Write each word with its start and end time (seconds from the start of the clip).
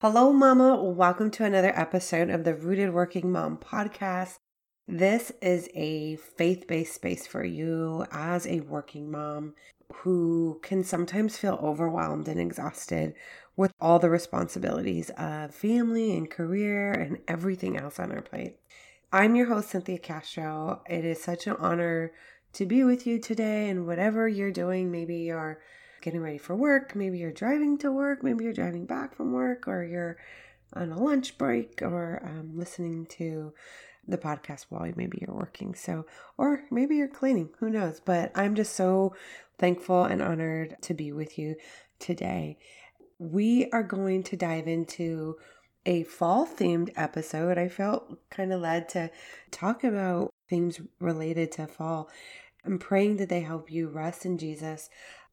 Hello, 0.00 0.32
Mama. 0.32 0.80
Welcome 0.80 1.28
to 1.32 1.44
another 1.44 1.72
episode 1.74 2.30
of 2.30 2.44
the 2.44 2.54
Rooted 2.54 2.94
Working 2.94 3.32
Mom 3.32 3.56
podcast. 3.56 4.36
This 4.86 5.32
is 5.42 5.68
a 5.74 6.14
faith 6.14 6.68
based 6.68 6.94
space 6.94 7.26
for 7.26 7.44
you 7.44 8.06
as 8.12 8.46
a 8.46 8.60
working 8.60 9.10
mom 9.10 9.54
who 9.92 10.60
can 10.62 10.84
sometimes 10.84 11.36
feel 11.36 11.58
overwhelmed 11.60 12.28
and 12.28 12.38
exhausted 12.38 13.14
with 13.56 13.72
all 13.80 13.98
the 13.98 14.08
responsibilities 14.08 15.10
of 15.18 15.52
family 15.52 16.16
and 16.16 16.30
career 16.30 16.92
and 16.92 17.18
everything 17.26 17.76
else 17.76 17.98
on 17.98 18.12
our 18.12 18.22
plate. 18.22 18.54
I'm 19.12 19.34
your 19.34 19.46
host, 19.46 19.70
Cynthia 19.70 19.98
Castro. 19.98 20.80
It 20.88 21.04
is 21.04 21.20
such 21.20 21.48
an 21.48 21.56
honor 21.58 22.12
to 22.52 22.66
be 22.66 22.84
with 22.84 23.04
you 23.04 23.18
today, 23.18 23.68
and 23.68 23.84
whatever 23.84 24.28
you're 24.28 24.52
doing, 24.52 24.92
maybe 24.92 25.16
you're 25.16 25.58
getting 26.00 26.20
ready 26.20 26.38
for 26.38 26.54
work. 26.54 26.94
Maybe 26.94 27.18
you're 27.18 27.32
driving 27.32 27.78
to 27.78 27.92
work. 27.92 28.22
Maybe 28.22 28.44
you're 28.44 28.52
driving 28.52 28.86
back 28.86 29.14
from 29.14 29.32
work, 29.32 29.68
or 29.68 29.84
you're 29.84 30.16
on 30.74 30.92
a 30.92 31.02
lunch 31.02 31.38
break, 31.38 31.80
or 31.82 32.20
um, 32.24 32.52
listening 32.56 33.06
to 33.06 33.52
the 34.06 34.18
podcast 34.18 34.66
while 34.70 34.90
maybe 34.96 35.18
you're 35.20 35.36
working. 35.36 35.74
So, 35.74 36.06
or 36.36 36.64
maybe 36.70 36.96
you're 36.96 37.08
cleaning. 37.08 37.50
Who 37.60 37.70
knows? 37.70 38.00
But 38.00 38.32
I'm 38.34 38.54
just 38.54 38.74
so 38.74 39.14
thankful 39.58 40.04
and 40.04 40.22
honored 40.22 40.76
to 40.82 40.94
be 40.94 41.12
with 41.12 41.38
you 41.38 41.56
today. 41.98 42.58
We 43.18 43.68
are 43.72 43.82
going 43.82 44.22
to 44.24 44.36
dive 44.36 44.68
into 44.68 45.36
a 45.84 46.04
fall 46.04 46.46
themed 46.46 46.90
episode. 46.96 47.58
I 47.58 47.68
felt 47.68 48.18
kind 48.30 48.52
of 48.52 48.60
led 48.60 48.88
to 48.90 49.10
talk 49.50 49.84
about 49.84 50.32
themes 50.48 50.80
related 51.00 51.52
to 51.52 51.66
fall. 51.66 52.08
I'm 52.64 52.78
praying 52.78 53.16
that 53.16 53.28
they 53.28 53.40
help 53.40 53.70
you 53.70 53.88
rest 53.88 54.26
in 54.26 54.38
Jesus 54.38 54.90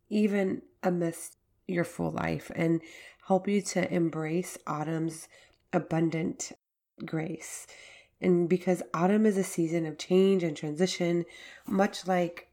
even 0.10 0.62
amidst 0.84 1.38
your 1.68 1.84
full 1.84 2.12
life 2.12 2.52
and 2.56 2.82
help 3.28 3.48
you 3.48 3.62
to 3.62 3.92
embrace 3.92 4.58
autumn's 4.68 5.28
abundant 5.74 6.52
grace. 7.06 7.68
And 8.22 8.48
because 8.48 8.82
autumn 8.94 9.26
is 9.26 9.38
a 9.38 9.44
season 9.44 9.86
of 9.86 9.98
change 9.98 10.44
and 10.44 10.56
transition, 10.56 11.26
much 11.68 12.08
like 12.08 12.50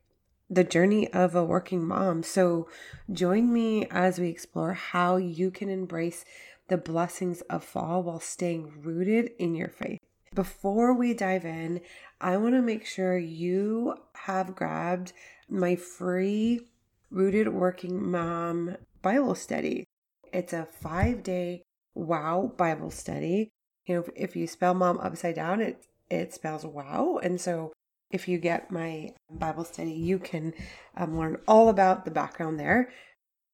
the 0.50 0.64
journey 0.64 1.10
of 1.12 1.34
a 1.34 1.44
working 1.44 1.86
mom. 1.86 2.22
So 2.22 2.68
join 3.10 3.52
me 3.52 3.86
as 3.90 4.18
we 4.18 4.28
explore 4.28 4.74
how 4.74 5.16
you 5.16 5.50
can 5.50 5.68
embrace 5.68 6.24
the 6.68 6.76
blessings 6.76 7.40
of 7.42 7.64
fall 7.64 8.02
while 8.02 8.20
staying 8.20 8.82
rooted 8.82 9.30
in 9.38 9.54
your 9.54 9.68
faith. 9.68 9.98
Before 10.34 10.94
we 10.94 11.14
dive 11.14 11.44
in, 11.44 11.80
I 12.20 12.36
want 12.38 12.54
to 12.54 12.62
make 12.62 12.86
sure 12.86 13.18
you 13.18 13.94
have 14.14 14.54
grabbed 14.54 15.12
my 15.48 15.76
free 15.76 16.68
Rooted 17.12 17.48
Working 17.48 18.10
Mom 18.10 18.74
Bible 19.02 19.34
Study. 19.34 19.84
It's 20.32 20.54
a 20.54 20.64
five 20.64 21.22
day 21.22 21.62
wow 21.94 22.54
Bible 22.56 22.90
study. 22.90 23.50
You 23.84 23.96
know, 23.96 24.04
if 24.16 24.34
you 24.34 24.46
spell 24.46 24.72
mom 24.72 24.98
upside 24.98 25.34
down, 25.34 25.60
it 25.60 25.84
it 26.08 26.32
spells 26.32 26.64
wow. 26.64 27.20
And 27.22 27.38
so 27.38 27.70
if 28.10 28.28
you 28.28 28.38
get 28.38 28.70
my 28.70 29.10
Bible 29.30 29.64
study, 29.64 29.92
you 29.92 30.18
can 30.18 30.54
um, 30.96 31.18
learn 31.18 31.36
all 31.46 31.68
about 31.68 32.06
the 32.06 32.10
background 32.10 32.58
there. 32.58 32.90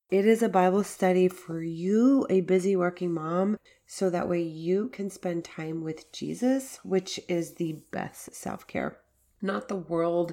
It 0.08 0.24
is 0.24 0.40
a 0.40 0.48
Bible 0.48 0.84
study 0.84 1.26
for 1.26 1.60
you, 1.60 2.28
a 2.30 2.42
busy 2.42 2.76
working 2.76 3.12
mom, 3.12 3.56
so 3.88 4.08
that 4.08 4.28
way 4.28 4.40
you 4.40 4.88
can 4.90 5.10
spend 5.10 5.44
time 5.44 5.82
with 5.82 6.12
Jesus, 6.12 6.78
which 6.84 7.18
is 7.28 7.54
the 7.54 7.82
best 7.90 8.36
self 8.36 8.68
care, 8.68 8.98
not 9.42 9.66
the 9.66 9.76
world 9.76 10.32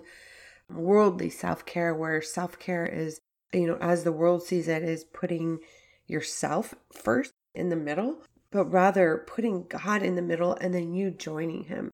worldly 0.69 1.29
self 1.29 1.65
care, 1.65 1.93
where 1.93 2.21
self 2.21 2.59
care 2.59 2.85
is, 2.85 3.19
you 3.53 3.67
know, 3.67 3.77
as 3.81 4.03
the 4.03 4.11
world 4.11 4.43
sees 4.43 4.67
it, 4.67 4.83
is 4.83 5.03
putting 5.03 5.59
yourself 6.07 6.73
first 6.91 7.33
in 7.53 7.69
the 7.69 7.75
middle, 7.75 8.17
but 8.51 8.65
rather 8.65 9.23
putting 9.27 9.65
God 9.67 10.03
in 10.03 10.15
the 10.15 10.21
middle 10.21 10.53
and 10.55 10.73
then 10.73 10.93
you 10.93 11.11
joining 11.11 11.65
Him. 11.65 11.91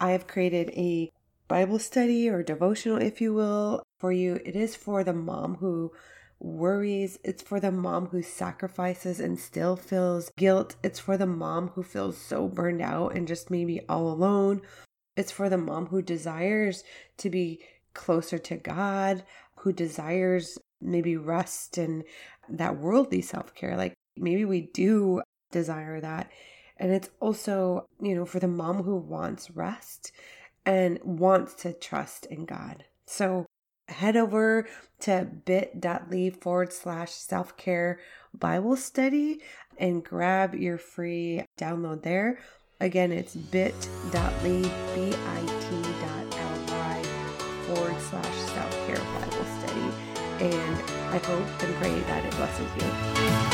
I 0.00 0.10
have 0.10 0.26
created 0.26 0.70
a 0.70 1.10
Bible 1.48 1.78
study 1.78 2.28
or 2.28 2.42
devotional, 2.42 3.00
if 3.00 3.20
you 3.20 3.34
will, 3.34 3.82
for 3.98 4.12
you. 4.12 4.40
It 4.44 4.56
is 4.56 4.76
for 4.76 5.04
the 5.04 5.12
mom 5.12 5.56
who 5.56 5.92
worries. 6.40 7.18
It's 7.24 7.42
for 7.42 7.60
the 7.60 7.70
mom 7.70 8.06
who 8.06 8.22
sacrifices 8.22 9.20
and 9.20 9.38
still 9.38 9.76
feels 9.76 10.30
guilt. 10.36 10.76
It's 10.82 10.98
for 10.98 11.16
the 11.16 11.26
mom 11.26 11.68
who 11.68 11.82
feels 11.82 12.18
so 12.18 12.48
burned 12.48 12.82
out 12.82 13.14
and 13.14 13.28
just 13.28 13.50
maybe 13.50 13.80
all 13.88 14.08
alone. 14.10 14.62
It's 15.16 15.32
for 15.32 15.48
the 15.48 15.58
mom 15.58 15.86
who 15.86 16.02
desires 16.02 16.82
to 17.18 17.30
be 17.30 17.60
closer 17.94 18.38
to 18.38 18.56
God, 18.56 19.24
who 19.56 19.72
desires 19.72 20.58
maybe 20.80 21.16
rest 21.16 21.78
and 21.78 22.04
that 22.48 22.78
worldly 22.78 23.22
self 23.22 23.54
care. 23.54 23.76
Like 23.76 23.94
maybe 24.16 24.44
we 24.44 24.62
do 24.72 25.22
desire 25.50 26.00
that. 26.00 26.30
And 26.76 26.92
it's 26.92 27.10
also, 27.20 27.86
you 28.00 28.14
know, 28.14 28.26
for 28.26 28.40
the 28.40 28.48
mom 28.48 28.82
who 28.82 28.96
wants 28.96 29.50
rest 29.50 30.12
and 30.66 30.98
wants 31.02 31.54
to 31.54 31.72
trust 31.72 32.26
in 32.26 32.44
God. 32.44 32.84
So 33.06 33.46
head 33.88 34.16
over 34.16 34.66
to 35.00 35.28
bit.ly 35.44 36.30
forward 36.30 36.72
slash 36.72 37.12
self 37.12 37.56
care 37.56 38.00
Bible 38.32 38.76
study 38.76 39.40
and 39.78 40.04
grab 40.04 40.54
your 40.54 40.78
free 40.78 41.44
download 41.58 42.02
there. 42.02 42.38
Again, 42.80 43.12
it's 43.12 43.36
bit.ly, 43.36 44.62
B 44.94 45.14
I 45.14 45.53
And 50.44 50.76
I 51.10 51.18
hope 51.24 51.62
and 51.62 51.74
pray 51.76 51.98
that 52.00 52.22
it 52.22 52.36
blesses 52.36 52.70
you. 52.76 53.53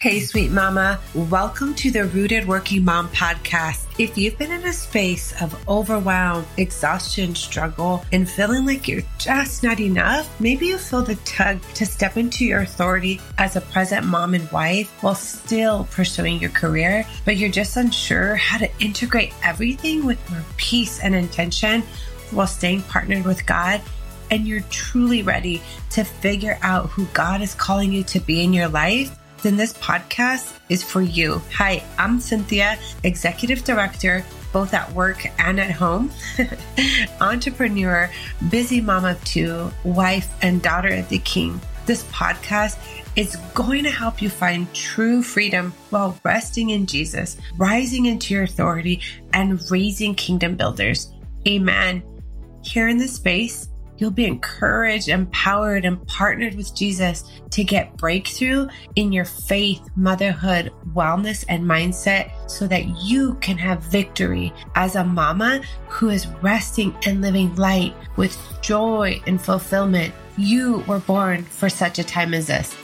Hey, 0.00 0.20
sweet 0.20 0.52
mama. 0.52 1.00
Welcome 1.12 1.74
to 1.74 1.90
the 1.90 2.04
Rooted 2.04 2.46
Working 2.46 2.84
Mom 2.84 3.08
podcast. 3.08 3.84
If 3.98 4.16
you've 4.16 4.38
been 4.38 4.52
in 4.52 4.64
a 4.64 4.72
space 4.72 5.34
of 5.42 5.68
overwhelm, 5.68 6.46
exhaustion, 6.56 7.34
struggle, 7.34 8.04
and 8.12 8.30
feeling 8.30 8.64
like 8.64 8.86
you're 8.86 9.02
just 9.18 9.64
not 9.64 9.80
enough, 9.80 10.40
maybe 10.40 10.68
you 10.68 10.78
feel 10.78 11.02
the 11.02 11.16
tug 11.24 11.60
to 11.74 11.84
step 11.84 12.16
into 12.16 12.44
your 12.44 12.60
authority 12.60 13.20
as 13.38 13.56
a 13.56 13.60
present 13.60 14.06
mom 14.06 14.34
and 14.34 14.48
wife 14.52 14.88
while 15.02 15.16
still 15.16 15.88
pursuing 15.90 16.38
your 16.40 16.50
career, 16.50 17.04
but 17.24 17.36
you're 17.36 17.50
just 17.50 17.76
unsure 17.76 18.36
how 18.36 18.58
to 18.58 18.70
integrate 18.78 19.34
everything 19.42 20.06
with 20.06 20.30
more 20.30 20.44
peace 20.58 21.00
and 21.00 21.12
intention 21.12 21.82
while 22.30 22.46
staying 22.46 22.82
partnered 22.82 23.24
with 23.24 23.44
God 23.46 23.82
and 24.30 24.46
you're 24.46 24.60
truly 24.70 25.22
ready 25.22 25.60
to 25.90 26.04
figure 26.04 26.58
out 26.62 26.90
who 26.90 27.06
God 27.06 27.40
is 27.40 27.54
calling 27.54 27.92
you 27.92 28.04
to 28.04 28.20
be 28.20 28.44
in 28.44 28.52
your 28.52 28.68
life, 28.68 29.18
then 29.42 29.56
this 29.56 29.72
podcast 29.74 30.58
is 30.68 30.82
for 30.82 31.00
you. 31.00 31.40
Hi, 31.54 31.84
I'm 31.98 32.20
Cynthia, 32.20 32.78
Executive 33.04 33.64
Director, 33.64 34.24
both 34.52 34.74
at 34.74 34.92
work 34.92 35.26
and 35.38 35.60
at 35.60 35.70
home, 35.70 36.10
entrepreneur, 37.20 38.10
busy 38.50 38.80
mom 38.80 39.04
of 39.04 39.22
two, 39.24 39.70
wife, 39.84 40.32
and 40.42 40.62
daughter 40.62 40.88
of 40.88 41.08
the 41.08 41.18
King. 41.18 41.60
This 41.86 42.04
podcast 42.04 42.78
is 43.16 43.36
going 43.54 43.84
to 43.84 43.90
help 43.90 44.20
you 44.20 44.28
find 44.28 44.72
true 44.74 45.22
freedom 45.22 45.72
while 45.90 46.18
resting 46.24 46.70
in 46.70 46.86
Jesus, 46.86 47.36
rising 47.56 48.06
into 48.06 48.34
your 48.34 48.42
authority, 48.42 49.00
and 49.32 49.60
raising 49.70 50.14
kingdom 50.14 50.56
builders. 50.56 51.12
Amen. 51.46 52.02
Here 52.62 52.88
in 52.88 52.98
this 52.98 53.14
space, 53.14 53.68
You'll 53.98 54.10
be 54.12 54.26
encouraged, 54.26 55.08
empowered, 55.08 55.84
and 55.84 56.04
partnered 56.06 56.54
with 56.54 56.74
Jesus 56.74 57.24
to 57.50 57.64
get 57.64 57.96
breakthrough 57.96 58.68
in 58.96 59.12
your 59.12 59.24
faith, 59.24 59.80
motherhood, 59.96 60.72
wellness, 60.94 61.44
and 61.48 61.64
mindset 61.64 62.30
so 62.48 62.66
that 62.68 62.86
you 63.02 63.34
can 63.36 63.58
have 63.58 63.82
victory 63.82 64.52
as 64.76 64.94
a 64.94 65.04
mama 65.04 65.60
who 65.88 66.10
is 66.10 66.28
resting 66.42 66.96
and 67.06 67.20
living 67.20 67.54
light 67.56 67.94
with 68.16 68.38
joy 68.62 69.20
and 69.26 69.42
fulfillment. 69.42 70.14
You 70.36 70.84
were 70.86 71.00
born 71.00 71.44
for 71.44 71.68
such 71.68 71.98
a 71.98 72.04
time 72.04 72.34
as 72.34 72.46
this. 72.46 72.76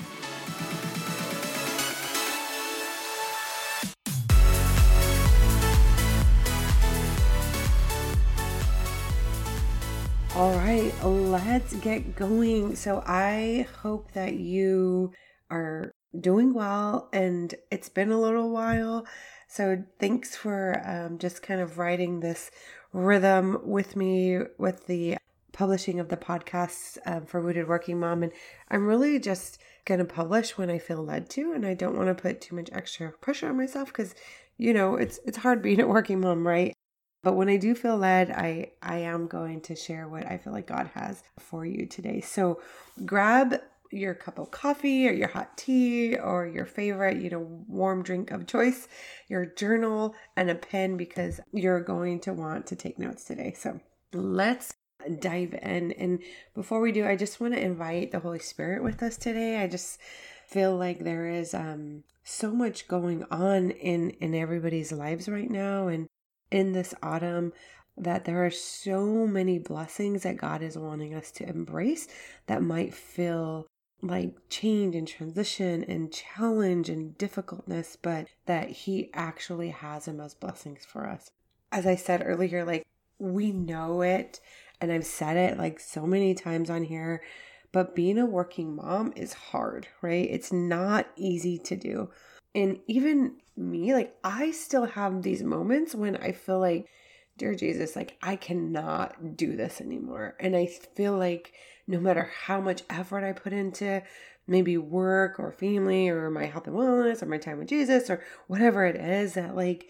Let's 11.64 11.76
get 11.76 12.14
going. 12.14 12.76
So, 12.76 13.02
I 13.06 13.66
hope 13.80 14.12
that 14.12 14.34
you 14.34 15.12
are 15.50 15.92
doing 16.20 16.52
well 16.52 17.08
and 17.10 17.54
it's 17.70 17.88
been 17.88 18.12
a 18.12 18.20
little 18.20 18.50
while. 18.50 19.06
So, 19.48 19.82
thanks 19.98 20.36
for 20.36 20.82
um, 20.84 21.18
just 21.18 21.42
kind 21.42 21.62
of 21.62 21.78
writing 21.78 22.20
this 22.20 22.50
rhythm 22.92 23.60
with 23.62 23.96
me 23.96 24.40
with 24.58 24.86
the 24.86 25.16
publishing 25.52 26.00
of 26.00 26.10
the 26.10 26.18
podcasts 26.18 26.98
um, 27.06 27.24
for 27.24 27.40
Rooted 27.40 27.66
Working 27.66 27.98
Mom. 27.98 28.22
And 28.22 28.32
I'm 28.70 28.86
really 28.86 29.18
just 29.18 29.56
going 29.86 30.00
to 30.00 30.04
publish 30.04 30.58
when 30.58 30.68
I 30.68 30.78
feel 30.78 31.02
led 31.02 31.30
to. 31.30 31.54
And 31.54 31.64
I 31.64 31.72
don't 31.72 31.96
want 31.96 32.08
to 32.08 32.22
put 32.22 32.42
too 32.42 32.56
much 32.56 32.68
extra 32.72 33.10
pressure 33.10 33.48
on 33.48 33.56
myself 33.56 33.88
because, 33.88 34.14
you 34.58 34.74
know, 34.74 34.96
it's, 34.96 35.18
it's 35.24 35.38
hard 35.38 35.62
being 35.62 35.80
a 35.80 35.86
working 35.86 36.20
mom, 36.20 36.46
right? 36.46 36.73
But 37.24 37.36
when 37.36 37.48
I 37.48 37.56
do 37.56 37.74
feel 37.74 37.96
led, 37.96 38.30
I 38.30 38.72
I 38.82 38.98
am 38.98 39.26
going 39.26 39.62
to 39.62 39.74
share 39.74 40.06
what 40.06 40.26
I 40.26 40.36
feel 40.36 40.52
like 40.52 40.66
God 40.66 40.90
has 40.94 41.24
for 41.38 41.64
you 41.64 41.86
today. 41.86 42.20
So 42.20 42.60
grab 43.06 43.60
your 43.90 44.14
cup 44.14 44.38
of 44.38 44.50
coffee 44.50 45.08
or 45.08 45.12
your 45.12 45.28
hot 45.28 45.56
tea 45.56 46.16
or 46.16 46.46
your 46.46 46.66
favorite, 46.66 47.22
you 47.22 47.30
know, 47.30 47.64
warm 47.66 48.02
drink 48.02 48.30
of 48.30 48.46
choice, 48.46 48.88
your 49.28 49.46
journal 49.46 50.14
and 50.36 50.50
a 50.50 50.54
pen 50.54 50.96
because 50.98 51.40
you're 51.52 51.80
going 51.80 52.20
to 52.20 52.32
want 52.32 52.66
to 52.66 52.76
take 52.76 52.98
notes 52.98 53.24
today. 53.24 53.54
So 53.56 53.80
let's 54.12 54.74
dive 55.20 55.54
in. 55.62 55.92
And 55.92 56.20
before 56.54 56.80
we 56.80 56.92
do, 56.92 57.06
I 57.06 57.16
just 57.16 57.40
want 57.40 57.54
to 57.54 57.60
invite 57.60 58.12
the 58.12 58.20
Holy 58.20 58.38
Spirit 58.38 58.82
with 58.82 59.02
us 59.02 59.16
today. 59.16 59.62
I 59.62 59.66
just 59.66 59.98
feel 60.46 60.76
like 60.76 61.04
there 61.04 61.26
is 61.26 61.54
um 61.54 62.04
so 62.22 62.50
much 62.52 62.86
going 62.86 63.24
on 63.30 63.70
in 63.70 64.10
in 64.10 64.34
everybody's 64.34 64.92
lives 64.92 65.26
right 65.28 65.50
now 65.50 65.88
and 65.88 66.08
in 66.50 66.72
this 66.72 66.94
autumn 67.02 67.52
that 67.96 68.24
there 68.24 68.44
are 68.44 68.50
so 68.50 69.26
many 69.26 69.58
blessings 69.58 70.22
that 70.24 70.36
God 70.36 70.62
is 70.62 70.76
wanting 70.76 71.14
us 71.14 71.30
to 71.32 71.48
embrace 71.48 72.08
that 72.46 72.62
might 72.62 72.92
feel 72.92 73.66
like 74.02 74.34
change 74.50 74.94
and 74.94 75.06
transition 75.08 75.84
and 75.84 76.12
challenge 76.12 76.88
and 76.88 77.16
difficultness, 77.16 77.96
but 78.00 78.26
that 78.46 78.68
He 78.70 79.10
actually 79.14 79.70
has 79.70 80.04
them 80.04 80.20
as 80.20 80.34
blessings 80.34 80.84
for 80.84 81.08
us. 81.08 81.30
As 81.72 81.86
I 81.86 81.96
said 81.96 82.22
earlier, 82.24 82.64
like 82.64 82.84
we 83.18 83.52
know 83.52 84.02
it, 84.02 84.40
and 84.80 84.92
I've 84.92 85.06
said 85.06 85.36
it 85.36 85.58
like 85.58 85.80
so 85.80 86.06
many 86.06 86.34
times 86.34 86.68
on 86.68 86.84
here, 86.84 87.22
but 87.72 87.94
being 87.94 88.18
a 88.18 88.26
working 88.26 88.76
mom 88.76 89.12
is 89.16 89.32
hard, 89.32 89.88
right? 90.02 90.28
It's 90.30 90.52
not 90.52 91.06
easy 91.16 91.58
to 91.58 91.76
do. 91.76 92.10
And 92.54 92.80
even 92.86 93.36
me, 93.56 93.94
like 93.94 94.14
I 94.22 94.50
still 94.52 94.86
have 94.86 95.22
these 95.22 95.42
moments 95.42 95.94
when 95.94 96.16
I 96.16 96.32
feel 96.32 96.60
like, 96.60 96.88
dear 97.36 97.54
Jesus, 97.54 97.96
like 97.96 98.16
I 98.22 98.36
cannot 98.36 99.36
do 99.36 99.56
this 99.56 99.80
anymore. 99.80 100.36
And 100.38 100.56
I 100.56 100.66
feel 100.66 101.16
like 101.16 101.52
no 101.86 102.00
matter 102.00 102.30
how 102.46 102.60
much 102.60 102.82
effort 102.88 103.24
I 103.24 103.32
put 103.32 103.52
into 103.52 104.02
maybe 104.46 104.76
work 104.76 105.38
or 105.38 105.52
family 105.52 106.08
or 106.08 106.30
my 106.30 106.46
health 106.46 106.66
and 106.66 106.76
wellness 106.76 107.22
or 107.22 107.26
my 107.26 107.38
time 107.38 107.58
with 107.58 107.68
Jesus 107.68 108.10
or 108.10 108.22
whatever 108.46 108.84
it 108.84 108.96
is 108.96 109.34
that 109.34 109.56
like 109.56 109.88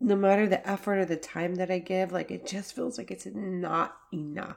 no 0.00 0.14
matter 0.14 0.46
the 0.46 0.66
effort 0.68 0.98
or 0.98 1.04
the 1.04 1.16
time 1.16 1.56
that 1.56 1.70
I 1.70 1.80
give, 1.80 2.12
like 2.12 2.30
it 2.30 2.46
just 2.46 2.74
feels 2.74 2.98
like 2.98 3.10
it's 3.10 3.26
not 3.26 3.96
enough. 4.12 4.56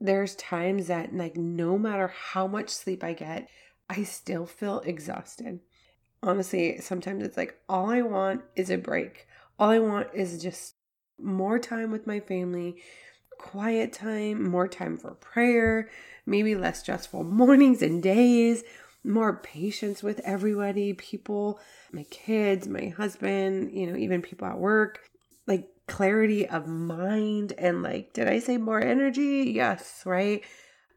There's 0.00 0.34
times 0.36 0.88
that 0.88 1.14
like 1.14 1.36
no 1.36 1.78
matter 1.78 2.08
how 2.08 2.46
much 2.46 2.68
sleep 2.68 3.02
I 3.02 3.14
get, 3.14 3.48
I 3.88 4.02
still 4.04 4.46
feel 4.46 4.80
exhausted. 4.80 5.60
Honestly, 6.22 6.78
sometimes 6.80 7.24
it's 7.24 7.36
like 7.36 7.58
all 7.68 7.90
I 7.90 8.02
want 8.02 8.42
is 8.54 8.70
a 8.70 8.78
break. 8.78 9.26
All 9.58 9.70
I 9.70 9.78
want 9.80 10.08
is 10.14 10.40
just 10.42 10.76
more 11.18 11.58
time 11.58 11.90
with 11.90 12.06
my 12.06 12.20
family, 12.20 12.76
quiet 13.38 13.92
time, 13.92 14.48
more 14.48 14.68
time 14.68 14.96
for 14.96 15.14
prayer, 15.14 15.90
maybe 16.26 16.54
less 16.54 16.80
stressful 16.80 17.24
mornings 17.42 17.82
and 17.82 18.02
days, 18.02 18.62
more 19.04 19.36
patience 19.38 20.02
with 20.02 20.20
everybody, 20.20 20.92
people, 20.92 21.58
my 21.92 22.04
kids, 22.04 22.68
my 22.68 22.86
husband, 22.96 23.72
you 23.72 23.86
know, 23.86 23.96
even 23.96 24.22
people 24.22 24.46
at 24.46 24.58
work, 24.58 25.00
like 25.46 25.68
clarity 25.88 26.48
of 26.48 26.68
mind 26.68 27.52
and 27.58 27.82
like, 27.82 28.12
did 28.12 28.28
I 28.28 28.38
say 28.38 28.58
more 28.58 28.80
energy? 28.80 29.52
Yes, 29.54 30.02
right? 30.06 30.42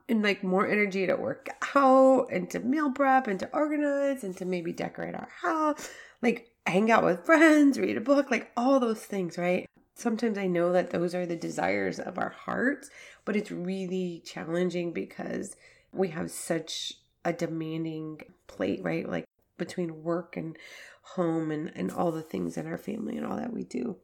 And 0.07 0.21
like 0.21 0.43
more 0.43 0.67
energy 0.67 1.07
to 1.07 1.15
work 1.15 1.49
out 1.75 2.27
and 2.31 2.47
to 2.51 2.59
meal 2.59 2.91
prep 2.91 3.27
and 3.27 3.39
to 3.39 3.49
organize 3.51 4.23
and 4.23 4.37
to 4.37 4.45
maybe 4.45 4.71
decorate 4.71 5.15
our 5.15 5.29
house, 5.41 5.89
like 6.21 6.51
hang 6.67 6.91
out 6.91 7.03
with 7.03 7.25
friends, 7.25 7.79
read 7.79 7.97
a 7.97 8.01
book, 8.01 8.29
like 8.29 8.51
all 8.55 8.79
those 8.79 9.03
things, 9.03 9.37
right? 9.37 9.65
sometimes 9.95 10.37
I 10.37 10.47
know 10.47 10.73
that 10.73 10.91
those 10.91 11.15
are 11.15 11.25
the 11.25 11.35
desires 11.35 11.99
of 11.99 12.19
our 12.19 12.29
hearts, 12.29 12.89
but 13.23 13.35
it's 13.35 13.49
really 13.49 14.21
challenging 14.25 14.91
because 14.91 15.55
we 15.91 16.09
have 16.09 16.29
such 16.29 16.93
a 17.23 17.33
demanding 17.33 18.21
plate, 18.47 18.81
right? 18.83 19.09
Like 19.09 19.25
between 19.57 20.03
work 20.03 20.37
and 20.37 20.57
home 21.01 21.49
and, 21.49 21.71
and 21.75 21.91
all 21.91 22.11
the 22.11 22.21
things 22.21 22.57
in 22.57 22.67
our 22.67 22.77
family 22.77 23.17
and 23.17 23.25
all 23.25 23.37
that 23.37 23.53
we 23.53 23.63
do. 23.63 23.95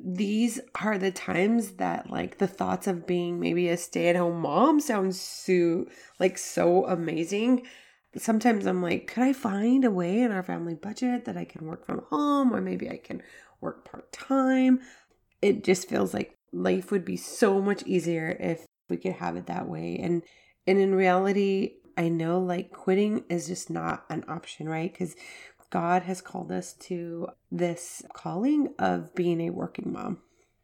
These 0.00 0.60
are 0.80 0.98
the 0.98 1.10
times 1.10 1.72
that 1.72 2.10
like 2.10 2.38
the 2.38 2.46
thoughts 2.46 2.86
of 2.86 3.06
being 3.06 3.40
maybe 3.40 3.68
a 3.68 3.76
stay-at-home 3.76 4.40
mom 4.40 4.80
sounds 4.80 5.20
so 5.20 5.86
like 6.18 6.38
so 6.38 6.86
amazing. 6.86 7.66
Sometimes 8.16 8.66
I'm 8.66 8.82
like, 8.82 9.08
could 9.08 9.22
I 9.24 9.32
find 9.32 9.84
a 9.84 9.90
way 9.90 10.20
in 10.20 10.30
our 10.30 10.42
family 10.42 10.74
budget 10.74 11.24
that 11.24 11.36
I 11.36 11.44
can 11.44 11.66
work 11.66 11.84
from 11.84 12.04
home 12.10 12.54
or 12.54 12.60
maybe 12.60 12.88
I 12.88 12.96
can 12.96 13.22
work 13.60 13.84
part-time? 13.90 14.80
it 15.44 15.62
just 15.62 15.90
feels 15.90 16.14
like 16.14 16.38
life 16.52 16.90
would 16.90 17.04
be 17.04 17.18
so 17.18 17.60
much 17.60 17.82
easier 17.82 18.34
if 18.40 18.64
we 18.88 18.96
could 18.96 19.12
have 19.12 19.36
it 19.36 19.46
that 19.46 19.68
way. 19.68 19.98
And 20.00 20.22
and 20.66 20.78
in 20.78 20.94
reality, 20.94 21.74
I 21.98 22.08
know 22.08 22.40
like 22.40 22.70
quitting 22.70 23.24
is 23.28 23.46
just 23.46 23.68
not 23.68 24.06
an 24.08 24.24
option, 24.26 24.70
right? 24.70 24.90
Because 24.90 25.14
God 25.74 26.04
has 26.04 26.20
called 26.20 26.52
us 26.52 26.72
to 26.74 27.26
this 27.50 28.04
calling 28.12 28.72
of 28.78 29.12
being 29.12 29.40
a 29.40 29.50
working 29.50 29.92
mom. 29.92 30.18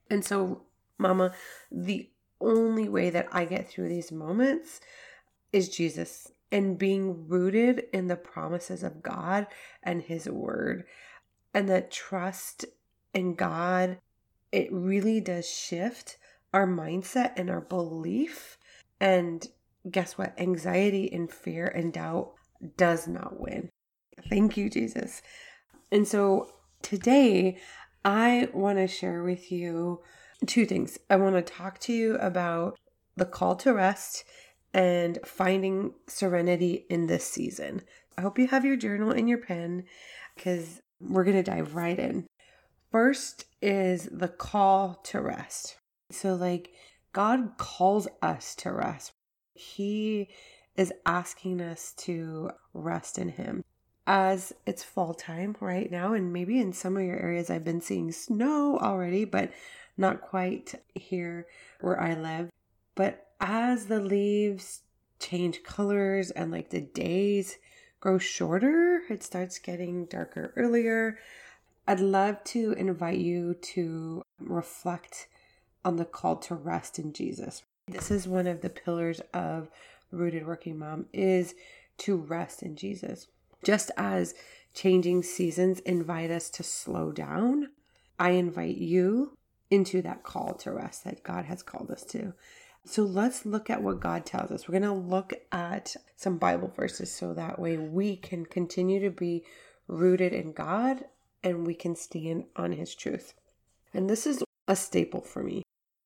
And 0.08 0.24
so, 0.24 0.62
mama, 0.98 1.32
the 1.72 2.08
only 2.40 2.88
way 2.88 3.10
that 3.10 3.26
I 3.32 3.44
get 3.44 3.68
through 3.68 3.88
these 3.88 4.12
moments 4.12 4.80
is 5.52 5.68
Jesus 5.68 6.30
and 6.52 6.78
being 6.78 7.26
rooted 7.26 7.86
in 7.92 8.06
the 8.06 8.14
promises 8.14 8.84
of 8.84 9.02
God 9.02 9.48
and 9.82 10.00
His 10.00 10.28
Word, 10.28 10.84
and 11.52 11.68
that 11.68 11.90
trust 11.90 12.64
in 13.12 13.34
God 13.34 13.98
it 14.52 14.72
really 14.72 15.20
does 15.20 15.48
shift 15.48 16.18
our 16.54 16.68
mindset 16.68 17.32
and 17.36 17.50
our 17.50 17.60
belief. 17.60 18.58
And 19.00 19.44
guess 19.90 20.16
what? 20.16 20.38
Anxiety 20.38 21.12
and 21.12 21.28
fear 21.28 21.66
and 21.66 21.92
doubt 21.92 22.34
does 22.76 23.08
not 23.08 23.40
win. 23.40 23.70
Thank 24.28 24.56
you, 24.56 24.68
Jesus. 24.68 25.22
And 25.90 26.06
so 26.06 26.52
today, 26.82 27.58
I 28.04 28.48
want 28.52 28.78
to 28.78 28.86
share 28.86 29.22
with 29.22 29.50
you 29.52 30.00
two 30.46 30.66
things. 30.66 30.98
I 31.08 31.16
want 31.16 31.34
to 31.34 31.42
talk 31.42 31.78
to 31.80 31.92
you 31.92 32.16
about 32.16 32.78
the 33.16 33.26
call 33.26 33.56
to 33.56 33.74
rest 33.74 34.24
and 34.72 35.18
finding 35.24 35.94
serenity 36.06 36.86
in 36.88 37.06
this 37.06 37.24
season. 37.24 37.82
I 38.16 38.22
hope 38.22 38.38
you 38.38 38.46
have 38.48 38.64
your 38.64 38.76
journal 38.76 39.10
and 39.10 39.28
your 39.28 39.38
pen 39.38 39.84
because 40.34 40.80
we're 41.00 41.24
going 41.24 41.36
to 41.36 41.42
dive 41.42 41.74
right 41.74 41.98
in. 41.98 42.26
First 42.92 43.44
is 43.60 44.08
the 44.10 44.28
call 44.28 44.94
to 45.04 45.20
rest. 45.20 45.76
So, 46.10 46.34
like, 46.34 46.72
God 47.12 47.56
calls 47.56 48.08
us 48.22 48.54
to 48.56 48.72
rest. 48.72 49.12
He 49.54 50.28
is 50.76 50.92
asking 51.06 51.60
us 51.60 51.92
to 51.98 52.50
rest 52.72 53.18
in 53.18 53.28
Him. 53.28 53.62
As 54.12 54.52
it's 54.66 54.82
fall 54.82 55.14
time 55.14 55.54
right 55.60 55.88
now, 55.88 56.14
and 56.14 56.32
maybe 56.32 56.58
in 56.58 56.72
some 56.72 56.96
of 56.96 57.04
your 57.04 57.22
areas, 57.22 57.48
I've 57.48 57.62
been 57.62 57.80
seeing 57.80 58.10
snow 58.10 58.76
already, 58.76 59.24
but 59.24 59.52
not 59.96 60.20
quite 60.20 60.74
here 60.96 61.46
where 61.80 62.00
I 62.00 62.14
live. 62.14 62.50
But 62.96 63.28
as 63.40 63.86
the 63.86 64.00
leaves 64.00 64.80
change 65.20 65.62
colors 65.62 66.32
and 66.32 66.50
like 66.50 66.70
the 66.70 66.80
days 66.80 67.58
grow 68.00 68.18
shorter, 68.18 69.02
it 69.08 69.22
starts 69.22 69.60
getting 69.60 70.06
darker 70.06 70.52
earlier. 70.56 71.20
I'd 71.86 72.00
love 72.00 72.42
to 72.46 72.72
invite 72.72 73.18
you 73.18 73.54
to 73.54 74.24
reflect 74.40 75.28
on 75.84 75.94
the 75.94 76.04
call 76.04 76.34
to 76.38 76.56
rest 76.56 76.98
in 76.98 77.12
Jesus. 77.12 77.62
This 77.86 78.10
is 78.10 78.26
one 78.26 78.48
of 78.48 78.60
the 78.60 78.70
pillars 78.70 79.20
of 79.32 79.70
rooted 80.10 80.48
working 80.48 80.80
mom 80.80 81.06
is 81.12 81.54
to 81.98 82.16
rest 82.16 82.64
in 82.64 82.74
Jesus. 82.74 83.28
Just 83.64 83.90
as 83.96 84.34
changing 84.74 85.22
seasons 85.22 85.80
invite 85.80 86.30
us 86.30 86.50
to 86.50 86.62
slow 86.62 87.12
down, 87.12 87.70
I 88.18 88.30
invite 88.30 88.76
you 88.76 89.36
into 89.70 90.02
that 90.02 90.22
call 90.22 90.54
to 90.54 90.72
rest 90.72 91.04
that 91.04 91.22
God 91.22 91.44
has 91.44 91.62
called 91.62 91.90
us 91.90 92.04
to. 92.06 92.34
So 92.84 93.02
let's 93.02 93.44
look 93.44 93.68
at 93.70 93.82
what 93.82 94.00
God 94.00 94.24
tells 94.24 94.50
us. 94.50 94.66
We're 94.66 94.80
going 94.80 94.94
to 94.94 95.08
look 95.08 95.34
at 95.52 95.96
some 96.16 96.38
Bible 96.38 96.72
verses 96.74 97.12
so 97.12 97.34
that 97.34 97.58
way 97.58 97.76
we 97.76 98.16
can 98.16 98.46
continue 98.46 99.00
to 99.00 99.10
be 99.10 99.44
rooted 99.86 100.32
in 100.32 100.52
God 100.52 101.04
and 101.42 101.66
we 101.66 101.74
can 101.74 101.94
stand 101.94 102.44
on 102.56 102.72
his 102.72 102.94
truth. 102.94 103.34
And 103.92 104.08
this 104.08 104.26
is 104.26 104.42
a 104.66 104.76
staple 104.76 105.20
for 105.20 105.42
me. 105.42 105.62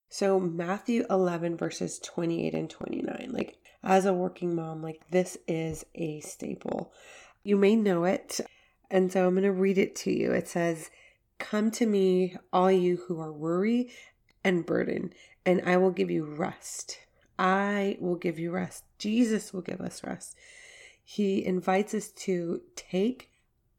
So, 0.08 0.38
Matthew 0.38 1.04
11, 1.10 1.56
verses 1.56 1.98
28 1.98 2.54
and 2.54 2.70
29. 2.70 3.30
Like, 3.32 3.58
as 3.82 4.06
a 4.06 4.14
working 4.14 4.54
mom, 4.54 4.80
like, 4.82 5.02
this 5.10 5.36
is 5.48 5.84
a 5.94 6.20
staple. 6.20 6.92
You 7.44 7.56
may 7.56 7.76
know 7.76 8.04
it. 8.04 8.40
And 8.90 9.12
so, 9.12 9.26
I'm 9.26 9.34
going 9.34 9.44
to 9.44 9.52
read 9.52 9.78
it 9.78 9.94
to 9.96 10.10
you. 10.12 10.32
It 10.32 10.48
says, 10.48 10.90
Come 11.38 11.70
to 11.72 11.86
me, 11.86 12.36
all 12.52 12.70
you 12.70 13.04
who 13.06 13.20
are 13.20 13.32
weary 13.32 13.90
and 14.42 14.64
burdened, 14.64 15.14
and 15.44 15.62
I 15.64 15.76
will 15.76 15.90
give 15.90 16.10
you 16.10 16.24
rest. 16.24 16.98
I 17.38 17.96
will 18.00 18.16
give 18.16 18.38
you 18.38 18.50
rest. 18.50 18.84
Jesus 18.98 19.52
will 19.52 19.62
give 19.62 19.80
us 19.80 20.04
rest. 20.04 20.36
He 21.02 21.44
invites 21.44 21.92
us 21.92 22.08
to 22.10 22.62
take 22.76 23.30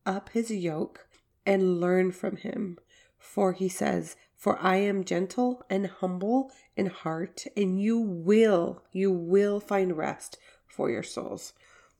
up 0.05 0.29
his 0.29 0.51
yoke 0.51 1.07
and 1.45 1.79
learn 1.79 2.11
from 2.11 2.37
him. 2.37 2.77
For 3.17 3.53
he 3.53 3.69
says, 3.69 4.15
For 4.35 4.59
I 4.59 4.77
am 4.77 5.03
gentle 5.03 5.63
and 5.69 5.87
humble 5.87 6.51
in 6.75 6.87
heart, 6.87 7.45
and 7.57 7.81
you 7.81 7.99
will, 7.99 8.83
you 8.91 9.11
will 9.11 9.59
find 9.59 9.97
rest 9.97 10.37
for 10.67 10.89
your 10.89 11.03
souls. 11.03 11.53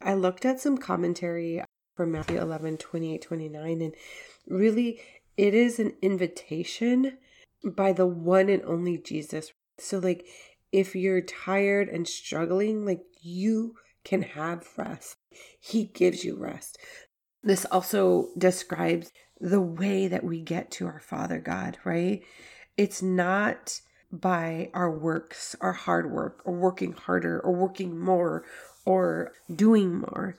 I 0.05 0.13
looked 0.13 0.45
at 0.45 0.59
some 0.59 0.77
commentary 0.77 1.63
from 1.97 2.11
Matthew 2.11 2.39
11, 2.39 2.77
28, 2.77 3.21
29, 3.23 3.81
and 3.81 3.95
really 4.47 5.01
it 5.35 5.55
is 5.55 5.79
an 5.79 5.93
invitation 6.01 7.17
by 7.63 7.91
the 7.91 8.05
one 8.05 8.47
and 8.47 8.63
only 8.63 8.99
Jesus. 8.99 9.51
So, 9.79 9.97
like, 9.97 10.25
if 10.71 10.95
you're 10.95 11.21
tired 11.21 11.89
and 11.89 12.07
struggling, 12.07 12.85
like, 12.85 13.01
you 13.21 13.73
can 14.03 14.21
have 14.21 14.67
rest. 14.77 15.17
He 15.59 15.85
gives 15.85 16.23
you 16.23 16.37
rest. 16.37 16.77
This 17.41 17.65
also 17.65 18.29
describes 18.37 19.11
the 19.39 19.61
way 19.61 20.07
that 20.07 20.23
we 20.23 20.39
get 20.39 20.69
to 20.71 20.85
our 20.85 20.99
Father 20.99 21.39
God, 21.39 21.77
right? 21.83 22.21
It's 22.77 23.01
not 23.01 23.81
by 24.11 24.69
our 24.73 24.91
works, 24.91 25.55
our 25.61 25.73
hard 25.73 26.11
work, 26.11 26.41
or 26.45 26.53
working 26.53 26.93
harder, 26.93 27.39
or 27.39 27.53
working 27.53 27.99
more, 27.99 28.45
or 28.85 29.33
doing 29.53 29.99
more. 29.99 30.37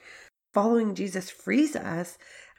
Following 0.52 0.94
Jesus 0.94 1.28
frees 1.28 1.76
us 1.76 2.16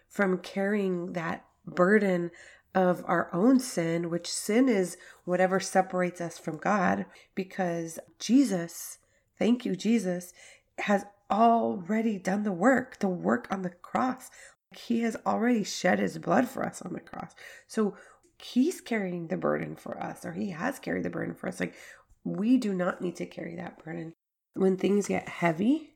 from 0.10 0.38
carrying 0.38 1.14
that 1.14 1.46
burden 1.66 2.32
of 2.76 3.04
our 3.08 3.30
own 3.34 3.60
sin, 3.60 4.10
which 4.10 4.32
sin 4.32 4.70
is 4.70 4.98
whatever 5.26 5.60
separates 5.60 6.22
us 6.22 6.38
from 6.38 6.58
God, 6.58 7.06
because 7.34 7.98
Jesus, 8.20 9.00
thank 9.40 9.66
you, 9.66 9.76
Jesus, 9.76 10.34
has 10.80 11.06
already 11.32 12.18
done 12.20 12.44
the 12.44 12.52
work, 12.52 13.00
the 13.00 13.08
work 13.08 13.48
on 13.50 13.64
the 13.64 13.70
cross. 13.70 14.30
He 14.76 15.02
has 15.02 15.18
already 15.26 15.64
shed 15.64 16.00
his 16.00 16.20
blood 16.20 16.48
for 16.48 16.64
us 16.64 16.82
on 16.82 16.94
the 16.94 17.00
cross. 17.00 17.34
So 17.68 17.96
he's 18.38 18.80
carrying 18.80 19.28
the 19.28 19.38
burden 19.38 19.76
for 19.76 20.02
us, 20.02 20.24
or 20.24 20.34
he 20.34 20.52
has 20.52 20.78
carried 20.78 21.04
the 21.04 21.10
burden 21.10 21.34
for 21.34 21.48
us. 21.48 21.60
Like 21.60 21.74
we 22.24 22.58
do 22.58 22.74
not 22.74 23.02
need 23.02 23.16
to 23.16 23.26
carry 23.26 23.56
that 23.56 23.84
burden. 23.84 24.14
When 24.58 24.78
things 24.78 25.08
get 25.08 25.30
heavy, 25.30 25.94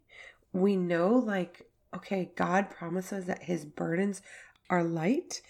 we 0.54 0.76
know, 0.76 1.10
like, 1.14 1.68
okay, 1.96 2.32
God 2.36 2.70
promises 2.70 3.26
that 3.26 3.44
his 3.44 3.66
burdens 3.66 4.22
are 4.70 4.84
light. 4.84 5.42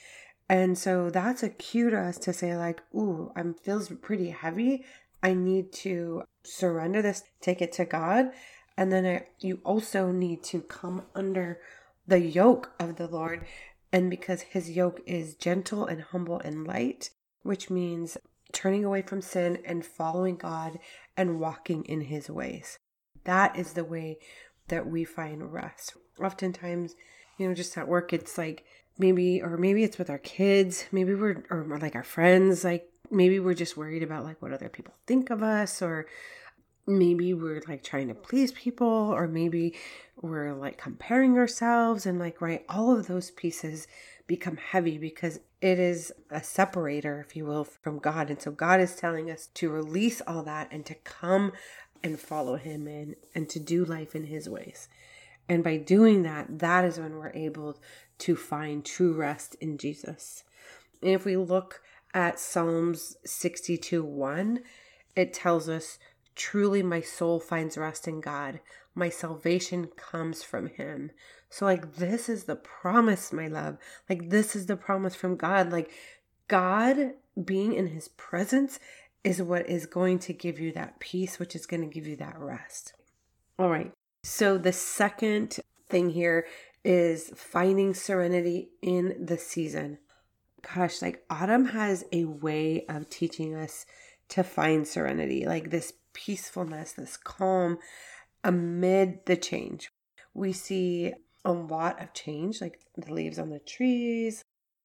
And 0.49 0.77
so 0.77 1.09
that's 1.09 1.43
a 1.43 1.49
cue 1.49 1.89
to 1.89 1.99
us 1.99 2.17
to 2.19 2.33
say, 2.33 2.55
like, 2.57 2.81
ooh, 2.93 3.31
I'm 3.35 3.53
feels 3.53 3.89
pretty 3.89 4.29
heavy. 4.29 4.85
I 5.23 5.33
need 5.33 5.71
to 5.73 6.23
surrender 6.43 7.01
this, 7.01 7.23
take 7.39 7.61
it 7.61 7.71
to 7.73 7.85
God. 7.85 8.31
And 8.77 8.91
then 8.91 9.05
I, 9.05 9.27
you 9.39 9.59
also 9.63 10.11
need 10.11 10.43
to 10.45 10.61
come 10.61 11.03
under 11.13 11.59
the 12.07 12.19
yoke 12.19 12.71
of 12.79 12.95
the 12.95 13.07
Lord. 13.07 13.45
And 13.93 14.09
because 14.09 14.41
his 14.41 14.71
yoke 14.71 15.01
is 15.05 15.35
gentle 15.35 15.85
and 15.85 16.01
humble 16.01 16.39
and 16.39 16.65
light, 16.65 17.11
which 17.43 17.69
means 17.69 18.17
turning 18.51 18.83
away 18.83 19.01
from 19.01 19.21
sin 19.21 19.59
and 19.65 19.85
following 19.85 20.35
God 20.35 20.79
and 21.15 21.39
walking 21.39 21.83
in 21.85 22.01
his 22.01 22.29
ways. 22.29 22.79
That 23.23 23.57
is 23.57 23.73
the 23.73 23.83
way 23.83 24.19
that 24.67 24.87
we 24.87 25.03
find 25.03 25.51
rest. 25.53 25.95
Oftentimes, 26.21 26.95
you 27.37 27.47
know, 27.47 27.53
just 27.53 27.77
at 27.77 27.87
work, 27.87 28.13
it's 28.13 28.37
like 28.37 28.65
maybe, 28.97 29.41
or 29.41 29.57
maybe 29.57 29.83
it's 29.83 29.97
with 29.97 30.09
our 30.09 30.19
kids, 30.19 30.85
maybe 30.91 31.13
we're, 31.13 31.43
or 31.49 31.65
like 31.79 31.95
our 31.95 32.03
friends, 32.03 32.63
like 32.63 32.89
maybe 33.09 33.39
we're 33.39 33.53
just 33.53 33.77
worried 33.77 34.03
about 34.03 34.23
like 34.23 34.41
what 34.41 34.53
other 34.53 34.69
people 34.69 34.93
think 35.07 35.29
of 35.29 35.43
us, 35.43 35.81
or 35.81 36.07
maybe 36.87 37.33
we're 37.33 37.61
like 37.67 37.83
trying 37.83 38.07
to 38.07 38.15
please 38.15 38.51
people 38.51 38.87
or 38.87 39.27
maybe 39.27 39.75
we're 40.21 40.53
like 40.53 40.77
comparing 40.77 41.37
ourselves 41.37 42.05
and 42.05 42.19
like 42.19 42.41
right 42.41 42.65
all 42.69 42.95
of 42.95 43.07
those 43.07 43.31
pieces 43.31 43.87
become 44.27 44.57
heavy 44.57 44.97
because 44.97 45.39
it 45.61 45.77
is 45.77 46.11
a 46.31 46.41
separator 46.41 47.23
if 47.25 47.35
you 47.35 47.45
will 47.45 47.63
from 47.63 47.99
god 47.99 48.29
and 48.29 48.41
so 48.41 48.51
god 48.51 48.79
is 48.79 48.95
telling 48.95 49.29
us 49.29 49.47
to 49.53 49.69
release 49.69 50.21
all 50.25 50.43
that 50.43 50.67
and 50.71 50.85
to 50.85 50.95
come 50.95 51.51
and 52.03 52.19
follow 52.19 52.55
him 52.55 52.87
in 52.87 53.15
and 53.35 53.49
to 53.49 53.59
do 53.59 53.85
life 53.85 54.15
in 54.15 54.25
his 54.25 54.49
ways 54.49 54.87
and 55.49 55.63
by 55.63 55.77
doing 55.77 56.23
that 56.23 56.59
that 56.59 56.85
is 56.85 56.99
when 56.99 57.15
we're 57.15 57.31
able 57.33 57.79
to 58.17 58.35
find 58.35 58.85
true 58.85 59.13
rest 59.13 59.55
in 59.55 59.77
jesus 59.77 60.43
and 61.01 61.11
if 61.11 61.25
we 61.25 61.35
look 61.37 61.81
at 62.13 62.39
psalms 62.39 63.17
62 63.25 64.03
1 64.03 64.59
it 65.15 65.33
tells 65.33 65.67
us 65.67 65.97
Truly, 66.35 66.81
my 66.81 67.01
soul 67.01 67.39
finds 67.39 67.77
rest 67.77 68.07
in 68.07 68.21
God. 68.21 68.61
My 68.95 69.09
salvation 69.09 69.87
comes 69.95 70.43
from 70.43 70.67
Him. 70.67 71.11
So, 71.49 71.65
like, 71.65 71.95
this 71.95 72.29
is 72.29 72.45
the 72.45 72.55
promise, 72.55 73.33
my 73.33 73.47
love. 73.47 73.77
Like, 74.09 74.29
this 74.29 74.55
is 74.55 74.65
the 74.65 74.77
promise 74.77 75.15
from 75.15 75.35
God. 75.35 75.71
Like, 75.71 75.91
God 76.47 77.13
being 77.43 77.73
in 77.73 77.87
His 77.87 78.07
presence 78.09 78.79
is 79.23 79.41
what 79.41 79.69
is 79.69 79.85
going 79.85 80.19
to 80.19 80.33
give 80.33 80.59
you 80.59 80.71
that 80.73 80.99
peace, 80.99 81.39
which 81.39 81.55
is 81.55 81.65
going 81.65 81.81
to 81.81 81.93
give 81.93 82.07
you 82.07 82.15
that 82.17 82.39
rest. 82.39 82.93
All 83.59 83.69
right. 83.69 83.91
So, 84.23 84.57
the 84.57 84.73
second 84.73 85.59
thing 85.89 86.09
here 86.11 86.45
is 86.83 87.31
finding 87.35 87.93
serenity 87.93 88.69
in 88.81 89.25
the 89.25 89.37
season. 89.37 89.99
Gosh, 90.61 91.01
like 91.01 91.23
autumn 91.29 91.65
has 91.65 92.03
a 92.11 92.25
way 92.25 92.85
of 92.87 93.09
teaching 93.09 93.55
us 93.55 93.85
to 94.29 94.43
find 94.43 94.87
serenity, 94.87 95.45
like 95.45 95.69
this 95.69 95.93
peacefulness, 96.13 96.93
this 96.93 97.17
calm 97.17 97.77
amid 98.43 99.25
the 99.25 99.35
change. 99.35 99.91
We 100.33 100.53
see 100.53 101.13
a 101.43 101.51
lot 101.51 102.01
of 102.01 102.13
change, 102.13 102.61
like 102.61 102.79
the 102.95 103.13
leaves 103.13 103.39
on 103.39 103.49
the 103.49 103.59
trees, 103.59 104.43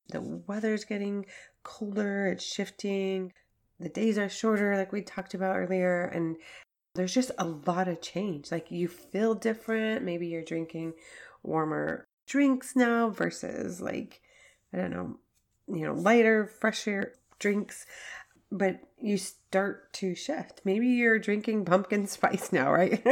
the 0.08 0.20
weather's 0.20 0.84
getting 0.84 1.26
colder, 1.62 2.28
it's 2.28 2.44
shifting, 2.44 3.32
the 3.78 3.88
days 3.88 4.18
are 4.18 4.28
shorter, 4.28 4.76
like 4.76 4.92
we 4.92 5.02
talked 5.02 5.34
about 5.34 5.56
earlier, 5.56 6.04
and 6.04 6.36
there's 6.94 7.14
just 7.14 7.30
a 7.38 7.44
lot 7.44 7.88
of 7.88 8.00
change. 8.00 8.50
Like 8.50 8.70
you 8.70 8.88
feel 8.88 9.34
different. 9.34 10.04
Maybe 10.04 10.28
you're 10.28 10.42
drinking 10.42 10.94
warmer 11.42 12.04
drinks 12.26 12.74
now 12.74 13.10
versus 13.10 13.80
like, 13.80 14.20
I 14.72 14.78
don't 14.78 14.90
know, 14.90 15.18
you 15.68 15.86
know, 15.86 15.94
lighter, 15.94 16.46
fresher 16.46 17.12
drinks 17.38 17.86
but 18.50 18.80
you 19.00 19.18
start 19.18 19.92
to 19.94 20.14
shift. 20.14 20.60
Maybe 20.64 20.86
you're 20.88 21.18
drinking 21.18 21.64
pumpkin 21.64 22.06
spice 22.06 22.52
now, 22.52 22.72
right? 22.72 23.02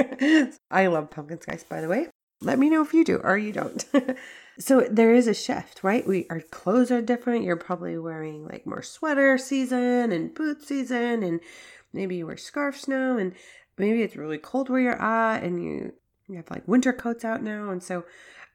I 0.70 0.86
love 0.86 1.10
pumpkin 1.10 1.40
spice, 1.40 1.64
by 1.64 1.80
the 1.80 1.88
way. 1.88 2.08
Let 2.40 2.58
me 2.58 2.68
know 2.68 2.82
if 2.82 2.92
you 2.92 3.04
do 3.04 3.20
or 3.22 3.38
you 3.38 3.52
don't. 3.52 3.84
so 4.58 4.86
there 4.90 5.14
is 5.14 5.26
a 5.26 5.34
shift, 5.34 5.82
right? 5.82 6.06
We 6.06 6.26
our 6.30 6.40
clothes 6.40 6.90
are 6.90 7.02
different. 7.02 7.44
You're 7.44 7.56
probably 7.56 7.98
wearing 7.98 8.46
like 8.46 8.66
more 8.66 8.82
sweater 8.82 9.36
season 9.38 10.12
and 10.12 10.34
boot 10.34 10.62
season, 10.62 11.22
and 11.22 11.40
maybe 11.92 12.16
you 12.16 12.26
wear 12.26 12.36
scarves 12.36 12.86
now, 12.86 13.16
and 13.16 13.34
maybe 13.78 14.02
it's 14.02 14.16
really 14.16 14.38
cold 14.38 14.68
where 14.68 14.80
you're 14.80 15.02
at, 15.02 15.42
and 15.42 15.62
you 15.62 15.92
you 16.28 16.36
have 16.36 16.50
like 16.50 16.66
winter 16.68 16.92
coats 16.92 17.24
out 17.24 17.42
now, 17.42 17.70
and 17.70 17.82
so. 17.82 18.04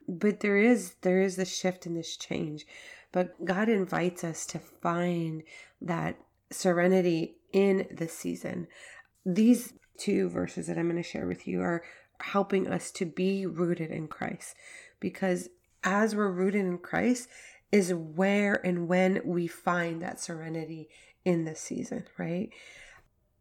But 0.07 0.39
there 0.39 0.57
is 0.57 0.95
there 1.01 1.21
is 1.21 1.35
this 1.35 1.55
shift 1.55 1.85
and 1.85 1.95
this 1.95 2.17
change, 2.17 2.65
but 3.11 3.45
God 3.45 3.69
invites 3.69 4.23
us 4.23 4.45
to 4.47 4.59
find 4.59 5.43
that 5.81 6.17
serenity 6.51 7.35
in 7.53 7.87
this 7.91 8.13
season. 8.13 8.67
These 9.25 9.73
two 9.97 10.29
verses 10.29 10.67
that 10.67 10.77
I'm 10.77 10.89
going 10.89 10.95
to 10.95 11.07
share 11.07 11.27
with 11.27 11.47
you 11.47 11.61
are 11.61 11.83
helping 12.21 12.67
us 12.67 12.89
to 12.91 13.05
be 13.05 13.45
rooted 13.45 13.91
in 13.91 14.07
Christ 14.07 14.55
because 14.99 15.49
as 15.83 16.15
we're 16.15 16.31
rooted 16.31 16.65
in 16.65 16.77
Christ 16.77 17.29
is 17.71 17.93
where 17.93 18.55
and 18.65 18.87
when 18.87 19.21
we 19.23 19.47
find 19.47 20.01
that 20.01 20.19
serenity 20.19 20.89
in 21.25 21.45
this 21.45 21.59
season, 21.59 22.05
right? 22.17 22.49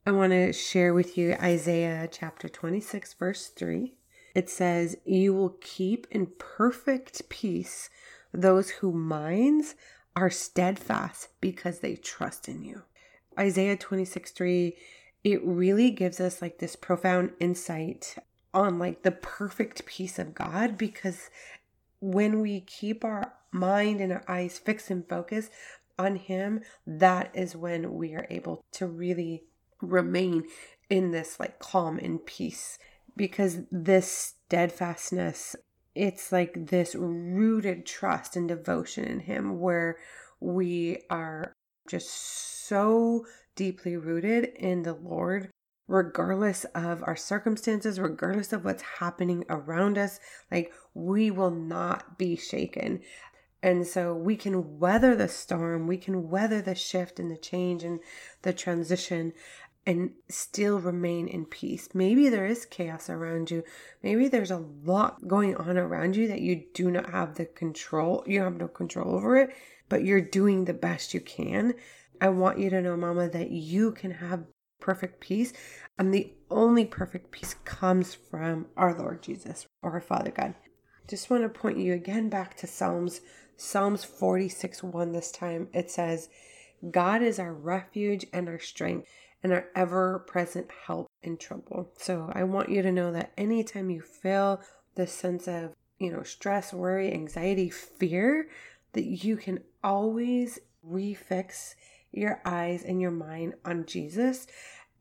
I 0.07 0.13
want 0.13 0.33
to 0.33 0.53
share 0.53 0.95
with 0.95 1.19
you 1.19 1.35
Isaiah 1.35 2.09
chapter 2.11 2.49
26, 2.49 3.15
verse 3.15 3.49
3. 3.49 3.95
It 4.35 4.49
says, 4.49 4.97
You 5.05 5.35
will 5.35 5.57
keep 5.61 6.07
in 6.11 6.29
perfect 6.39 7.29
peace 7.29 7.91
those 8.33 8.71
whose 8.71 8.95
minds 8.95 9.75
are 10.15 10.31
steadfast 10.31 11.29
because 11.41 11.81
they 11.81 11.97
trust 11.97 12.49
in 12.49 12.63
you. 12.63 12.83
Isaiah 13.39 13.77
26 13.77 14.31
3, 14.33 14.77
it 15.25 15.45
really 15.45 15.91
gives 15.91 16.21
us 16.21 16.43
like 16.43 16.59
this 16.59 16.77
profound 16.77 17.33
insight 17.41 18.17
on 18.55 18.79
like 18.79 19.03
the 19.03 19.13
perfect 19.13 19.85
peace 19.87 20.19
of 20.19 20.35
God 20.35 20.79
because 20.79 21.31
when 22.01 22.41
we 22.41 22.61
keep 22.61 23.05
our 23.05 23.35
mind 23.53 24.01
and 24.01 24.13
our 24.13 24.25
eyes 24.29 24.59
fixed 24.59 24.91
and 24.91 25.09
focused 25.09 25.51
on 25.99 26.17
Him, 26.17 26.61
that 26.87 27.31
is 27.35 27.57
when 27.57 27.95
we 27.95 28.15
are 28.15 28.27
able 28.31 28.65
to 28.73 28.87
really 28.87 29.45
remain 29.81 30.45
in 30.91 31.11
this 31.11 31.39
like 31.39 31.59
calm 31.59 31.99
and 31.99 32.25
peace. 32.25 32.79
Because 33.17 33.61
this 33.73 34.35
steadfastness 34.47 35.57
it's 35.99 36.31
like 36.31 36.69
this 36.69 36.95
rooted 36.95 37.85
trust 37.85 38.37
and 38.37 38.47
devotion 38.49 39.05
in 39.05 39.19
him 39.19 39.59
where 39.59 39.97
we 40.39 41.03
are 41.11 41.53
just 41.89 42.09
so 42.09 43.27
deeply 43.57 43.97
rooted 43.97 44.45
in 44.55 44.85
the 44.85 44.93
Lord, 44.93 45.51
regardless 45.89 46.65
of 46.75 47.03
our 47.03 47.17
circumstances, 47.17 47.99
regardless 47.99 48.53
of 48.53 48.65
what's 48.65 48.83
happening 48.83 49.45
around 49.49 49.99
us. 49.99 50.21
Like, 50.51 50.73
we 50.95 51.31
will 51.31 51.51
not 51.51 52.19
be 52.19 52.37
shaken. 52.37 53.01
And 53.63 53.87
so 53.87 54.15
we 54.15 54.37
can 54.37 54.79
weather 54.79 55.17
the 55.17 55.27
storm, 55.27 55.89
we 55.89 55.97
can 55.97 56.31
weather 56.31 56.63
the 56.63 56.77
shift 56.77 57.19
and 57.19 57.31
the 57.31 57.37
change 57.37 57.83
and 57.83 57.99
the 58.43 58.53
transition 58.53 59.33
and 59.85 60.11
still 60.29 60.79
remain 60.79 61.27
in 61.27 61.47
peace. 61.47 61.89
Maybe 61.95 62.29
there 62.29 62.47
is 62.47 62.67
chaos 62.67 63.09
around 63.09 63.51
you. 63.51 63.65
Maybe 64.03 64.29
there's 64.29 64.51
a 64.51 64.67
lot 64.85 65.27
going 65.27 65.57
on 65.57 65.79
around 65.79 66.15
you 66.15 66.29
that 66.29 66.43
you 66.43 66.65
do 66.75 66.91
not 66.91 67.09
have 67.11 67.37
the 67.37 67.47
control, 67.47 68.23
you 68.27 68.43
have 68.43 68.57
no 68.57 68.69
control 68.69 69.15
over 69.15 69.39
it, 69.39 69.51
but 69.89 70.05
you're 70.05 70.21
doing 70.21 70.67
the 70.67 70.75
best 70.75 71.15
you 71.15 71.21
can. 71.21 71.73
I 72.21 72.29
want 72.29 72.59
you 72.59 72.69
to 72.69 72.83
know, 72.83 72.97
Mama, 72.99 73.31
that 73.31 73.51
you 73.51 73.93
can 73.93 74.11
have 74.11 74.45
perfect 74.89 75.21
peace. 75.21 75.53
And 75.99 76.15
the 76.15 76.33
only 76.51 76.87
perfect 76.87 77.31
peace 77.31 77.55
comes 77.67 78.15
from 78.15 78.69
our 78.75 78.97
Lord 78.97 79.23
Jesus 79.23 79.67
or 79.83 79.93
our 79.93 80.01
Father 80.01 80.31
God. 80.31 80.55
Just 81.07 81.29
want 81.29 81.43
to 81.43 81.51
point 81.51 81.77
you 81.77 81.93
again 81.93 82.31
back 82.31 82.57
to 82.57 82.67
Psalms, 82.67 83.21
Psalms 83.59 84.03
46 84.03 84.83
1 84.83 85.13
this 85.13 85.31
time. 85.31 85.69
It 85.75 85.91
says, 85.91 86.31
God 86.91 87.21
is 87.21 87.39
our 87.39 87.53
refuge 87.53 88.25
and 88.33 88.49
our 88.49 88.59
strength 88.59 89.07
and 89.43 89.53
our 89.53 89.67
ever 89.77 90.21
present 90.21 90.69
help 90.87 91.07
in 91.23 91.37
trouble. 91.37 91.93
So 91.99 92.33
I 92.33 92.45
want 92.45 92.71
you 92.71 92.81
to 92.81 92.91
know 92.91 93.13
that 93.13 93.33
anytime 93.37 93.91
you 93.91 94.01
feel 94.01 94.63
this 94.95 95.13
sense 95.13 95.47
of, 95.47 95.75
you 95.99 96.11
know, 96.11 96.23
stress, 96.23 96.73
worry, 96.73 97.13
anxiety, 97.13 97.69
fear, 97.69 98.49
that 98.95 99.05
you 99.05 99.37
can 99.37 99.59
always 99.85 100.59
refix 100.83 101.75
your 102.11 102.41
eyes 102.45 102.85
and 102.85 103.01
your 103.01 103.11
mind 103.11 103.55
on 103.65 103.85
Jesus 103.85 104.47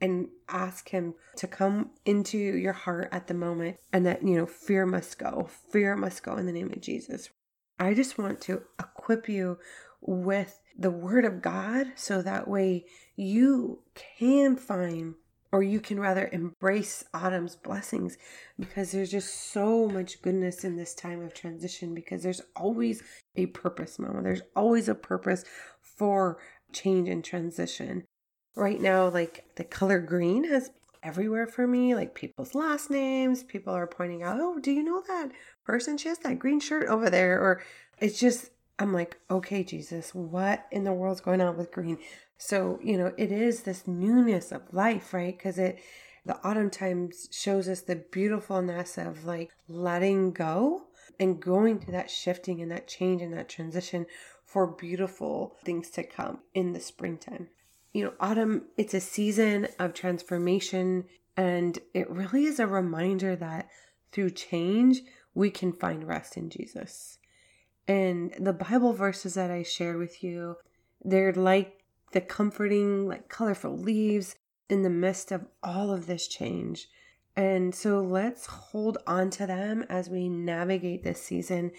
and 0.02 0.28
ask 0.48 0.90
him 0.90 1.16
to 1.38 1.48
come 1.48 1.92
into 2.06 2.38
your 2.38 2.74
heart 2.74 3.10
at 3.12 3.28
the 3.28 3.34
moment 3.34 3.78
and 3.92 4.06
that 4.06 4.24
you 4.24 4.36
know 4.36 4.46
fear 4.46 4.86
must 4.86 5.18
go 5.18 5.50
fear 5.72 5.96
must 5.96 6.24
go 6.24 6.36
in 6.36 6.46
the 6.46 6.52
name 6.52 6.72
of 6.72 6.82
Jesus. 6.82 7.30
I 7.80 7.94
just 7.94 8.18
want 8.18 8.42
to 8.42 8.64
equip 8.80 9.30
you 9.30 9.60
with 10.02 10.60
the 10.78 10.92
word 10.92 11.26
of 11.26 11.42
god 11.42 11.88
so 11.96 12.22
that 12.22 12.48
way 12.48 12.86
you 13.16 13.80
can 13.96 14.56
find 14.56 15.16
or 15.52 15.64
you 15.64 15.80
can 15.80 16.00
rather 16.00 16.30
embrace 16.32 17.04
autumn's 17.14 17.56
blessings 17.56 18.18
because 18.60 18.92
there's 18.92 19.12
just 19.12 19.52
so 19.52 19.88
much 19.88 20.22
goodness 20.22 20.64
in 20.64 20.76
this 20.76 20.94
time 20.94 21.24
of 21.24 21.34
transition 21.34 21.96
because 21.96 22.22
there's 22.22 22.42
always 22.56 23.02
a 23.36 23.46
purpose 23.48 23.98
mama. 23.98 24.22
There's 24.22 24.42
always 24.56 24.90
a 24.90 24.96
purpose 24.96 25.46
for 25.82 26.38
change 26.74 27.08
and 27.08 27.24
transition 27.24 28.04
right 28.58 28.82
now 28.82 29.08
like 29.08 29.46
the 29.56 29.64
color 29.64 30.00
green 30.00 30.44
has 30.46 30.72
everywhere 31.04 31.46
for 31.46 31.68
me 31.68 31.94
like 31.94 32.16
people's 32.16 32.56
last 32.56 32.90
names 32.90 33.44
people 33.44 33.74
are 33.74 33.88
pointing 33.88 34.24
out 34.24 34.40
oh 34.40 34.60
do 34.60 34.72
you 34.72 34.84
know 34.84 35.02
that 35.08 35.32
person? 35.64 35.98
She 35.98 36.10
has 36.10 36.20
that 36.20 36.40
green 36.40 36.60
shirt 36.60 36.88
over 36.88 37.10
there 37.10 37.40
or 37.40 37.62
it's 38.00 38.20
just 38.20 38.52
i'm 38.80 38.94
like 38.94 39.18
okay 39.30 39.64
jesus 39.64 40.14
what 40.14 40.66
in 40.72 40.84
the 40.84 40.94
world's 40.94 41.22
going 41.22 41.42
on 41.42 41.56
with 41.56 41.72
green? 41.72 42.00
So 42.38 42.80
you 42.84 42.98
know 42.98 43.14
it 43.18 43.32
is 43.32 43.62
this 43.62 43.88
newness 43.88 44.52
of 44.52 44.74
life 44.74 45.14
right? 45.14 45.38
Because 45.38 45.58
it 45.60 45.80
the 46.26 46.40
autumn 46.44 46.70
times 46.70 47.30
shows 47.32 47.70
us 47.70 47.82
the 47.82 47.96
beautifulness 47.96 48.98
of 48.98 49.24
like 49.24 49.52
letting 49.70 50.32
go 50.32 50.88
and 51.20 51.42
going 51.42 51.80
through 51.80 51.94
that 51.94 52.10
shifting 52.10 52.62
and 52.62 52.72
that 52.72 52.88
change 52.88 53.22
and 53.22 53.34
that 53.34 53.48
transition 53.48 54.06
for 54.46 54.68
beautiful 54.68 55.56
things 55.64 55.90
to 55.92 56.04
come 56.04 56.40
in 56.54 56.74
the 56.74 56.80
springtime. 56.80 57.48
You 57.94 58.06
know, 58.06 58.14
autumn, 58.20 58.64
it's 58.78 58.94
a 58.94 59.00
season 59.00 59.68
of 59.80 59.94
transformation, 59.94 61.06
and 61.36 61.78
it 61.94 62.10
really 62.10 62.46
is 62.46 62.60
a 62.60 62.68
reminder 62.68 63.36
that 63.36 63.70
through 64.12 64.32
change, 64.32 65.02
we 65.34 65.50
can 65.50 65.72
find 65.72 66.08
rest 66.08 66.38
in 66.38 66.50
Jesus. 66.50 67.20
And 67.88 68.34
the 68.40 68.54
Bible 68.54 68.94
verses 68.94 69.36
that 69.36 69.52
I 69.52 69.64
shared 69.64 69.98
with 69.98 70.24
you, 70.24 70.58
they're 71.04 71.34
like 71.34 71.84
the 72.12 72.22
comforting, 72.22 73.08
like 73.08 73.30
colorful 73.30 73.78
leaves 73.78 74.36
in 74.70 74.84
the 74.84 74.90
midst 74.90 75.32
of 75.32 75.46
all 75.64 75.92
of 75.92 76.08
this 76.08 76.28
change. 76.28 76.90
And 77.36 77.74
so 77.74 78.02
let's 78.02 78.48
hold 78.48 78.98
on 79.06 79.30
to 79.32 79.46
them 79.46 79.86
as 79.90 80.10
we 80.10 80.28
navigate 80.28 81.04
this 81.04 81.22
season 81.22 81.72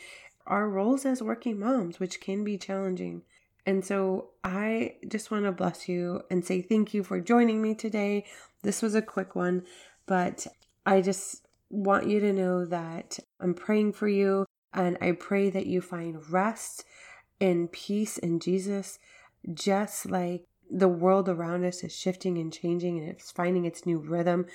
our 0.47 0.69
roles 0.69 1.05
as 1.05 1.23
working 1.23 1.61
moms, 1.61 2.01
which 2.01 2.21
can 2.21 2.43
be 2.43 2.57
challenging. 2.57 3.23
And 3.69 3.85
so 3.85 4.31
I 4.43 4.95
just 5.07 5.31
want 5.31 5.45
to 5.45 5.53
bless 5.53 5.91
you 5.91 6.23
and 6.31 6.43
say 6.43 6.63
thank 6.63 6.95
you 6.95 7.05
for 7.05 7.21
joining 7.21 7.61
me 7.61 7.75
today. 7.75 8.25
This 8.63 8.81
was 8.81 8.95
a 8.95 9.03
quick 9.03 9.35
one, 9.35 9.65
but 10.07 10.47
I 10.87 11.03
just 11.03 11.47
want 11.69 12.09
you 12.09 12.19
to 12.19 12.33
know 12.33 12.65
that 12.65 13.19
I'm 13.39 13.53
praying 13.53 13.93
for 13.93 14.09
you 14.09 14.47
and 14.73 14.97
I 15.03 15.13
pray 15.13 15.51
that 15.51 15.67
you 15.67 15.83
find 15.83 16.31
rest 16.31 16.87
and 17.43 17.71
peace 17.71 18.17
in 18.17 18.41
Jesus, 18.41 18.99
just 19.53 20.11
like 20.11 20.47
the 20.71 20.89
world 20.89 21.29
around 21.29 21.67
us 21.67 21.85
is 21.85 21.95
shifting 21.95 22.39
and 22.39 22.51
changing 22.51 22.99
and 22.99 23.07
it's 23.07 23.31
finding 23.31 23.67
its 23.67 23.85
new 23.85 23.99
rhythm 23.99 24.47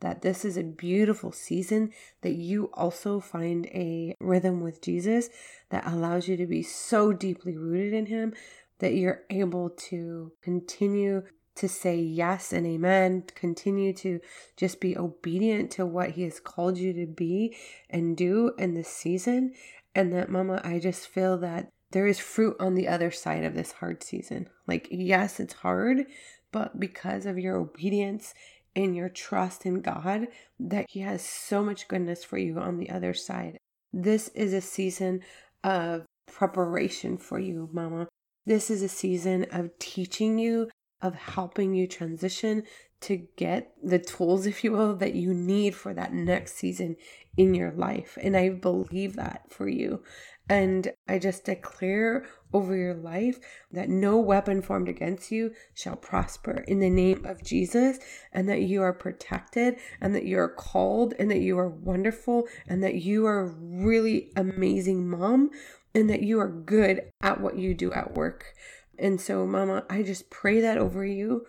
that 0.00 0.22
this 0.22 0.44
is 0.44 0.56
a 0.56 0.62
beautiful 0.62 1.32
season, 1.32 1.90
that 2.22 2.34
you 2.34 2.70
also 2.74 3.20
find 3.20 3.66
a 3.66 4.14
rhythm 4.20 4.60
with 4.60 4.82
Jesus 4.82 5.28
that 5.70 5.86
allows 5.86 6.28
you 6.28 6.36
to 6.36 6.46
be 6.46 6.62
so 6.62 7.12
deeply 7.12 7.56
rooted 7.56 7.92
in 7.92 8.06
Him 8.06 8.34
that 8.78 8.94
you're 8.94 9.22
able 9.30 9.70
to 9.70 10.32
continue 10.42 11.22
to 11.54 11.68
say 11.68 11.96
yes 11.96 12.52
and 12.52 12.66
amen, 12.66 13.24
continue 13.34 13.92
to 13.94 14.20
just 14.56 14.80
be 14.80 14.96
obedient 14.96 15.70
to 15.72 15.86
what 15.86 16.10
He 16.10 16.22
has 16.24 16.38
called 16.38 16.76
you 16.76 16.92
to 16.92 17.06
be 17.06 17.56
and 17.88 18.16
do 18.16 18.52
in 18.58 18.74
this 18.74 18.88
season. 18.88 19.54
And 19.94 20.12
that, 20.12 20.30
Mama, 20.30 20.60
I 20.62 20.78
just 20.78 21.08
feel 21.08 21.38
that 21.38 21.70
there 21.92 22.06
is 22.06 22.18
fruit 22.18 22.56
on 22.60 22.74
the 22.74 22.88
other 22.88 23.10
side 23.10 23.44
of 23.44 23.54
this 23.54 23.72
hard 23.72 24.02
season. 24.02 24.50
Like, 24.66 24.88
yes, 24.90 25.40
it's 25.40 25.54
hard, 25.54 26.04
but 26.52 26.78
because 26.78 27.24
of 27.24 27.38
your 27.38 27.56
obedience 27.56 28.34
in 28.76 28.94
your 28.94 29.08
trust 29.08 29.66
in 29.66 29.80
God 29.80 30.28
that 30.60 30.86
He 30.90 31.00
has 31.00 31.24
so 31.24 31.64
much 31.64 31.88
goodness 31.88 32.22
for 32.22 32.38
you 32.38 32.58
on 32.58 32.78
the 32.78 32.90
other 32.90 33.14
side. 33.14 33.58
This 33.92 34.28
is 34.28 34.52
a 34.52 34.60
season 34.60 35.22
of 35.64 36.04
preparation 36.28 37.16
for 37.16 37.40
you, 37.40 37.68
Mama. 37.72 38.06
This 38.44 38.70
is 38.70 38.82
a 38.82 38.88
season 38.88 39.46
of 39.50 39.76
teaching 39.80 40.38
you, 40.38 40.68
of 41.00 41.14
helping 41.14 41.74
you 41.74 41.88
transition 41.88 42.62
to 43.00 43.26
get 43.36 43.72
the 43.82 43.98
tools, 43.98 44.46
if 44.46 44.62
you 44.62 44.72
will, 44.72 44.94
that 44.96 45.14
you 45.14 45.34
need 45.34 45.74
for 45.74 45.92
that 45.94 46.12
next 46.12 46.54
season 46.54 46.96
in 47.36 47.54
your 47.54 47.72
life. 47.72 48.16
And 48.22 48.36
I 48.36 48.50
believe 48.50 49.16
that 49.16 49.50
for 49.50 49.68
you. 49.68 50.02
And 50.48 50.92
I 51.08 51.18
just 51.18 51.44
declare 51.44 52.26
over 52.52 52.76
your 52.76 52.94
life 52.94 53.40
that 53.72 53.88
no 53.88 54.18
weapon 54.18 54.62
formed 54.62 54.88
against 54.88 55.32
you 55.32 55.52
shall 55.74 55.96
prosper 55.96 56.64
in 56.68 56.78
the 56.78 56.88
name 56.88 57.26
of 57.26 57.42
Jesus, 57.42 57.98
and 58.32 58.48
that 58.48 58.62
you 58.62 58.80
are 58.82 58.92
protected, 58.92 59.76
and 60.00 60.14
that 60.14 60.24
you 60.24 60.38
are 60.38 60.48
called, 60.48 61.14
and 61.18 61.30
that 61.30 61.40
you 61.40 61.58
are 61.58 61.68
wonderful, 61.68 62.46
and 62.68 62.82
that 62.84 62.94
you 62.94 63.26
are 63.26 63.46
really 63.46 64.30
amazing 64.36 65.08
mom, 65.08 65.50
and 65.94 66.08
that 66.08 66.22
you 66.22 66.38
are 66.38 66.48
good 66.48 67.10
at 67.20 67.40
what 67.40 67.58
you 67.58 67.74
do 67.74 67.92
at 67.92 68.14
work. 68.14 68.54
And 68.98 69.20
so, 69.20 69.46
Mama, 69.46 69.84
I 69.90 70.02
just 70.02 70.30
pray 70.30 70.60
that 70.60 70.78
over 70.78 71.04
you. 71.04 71.44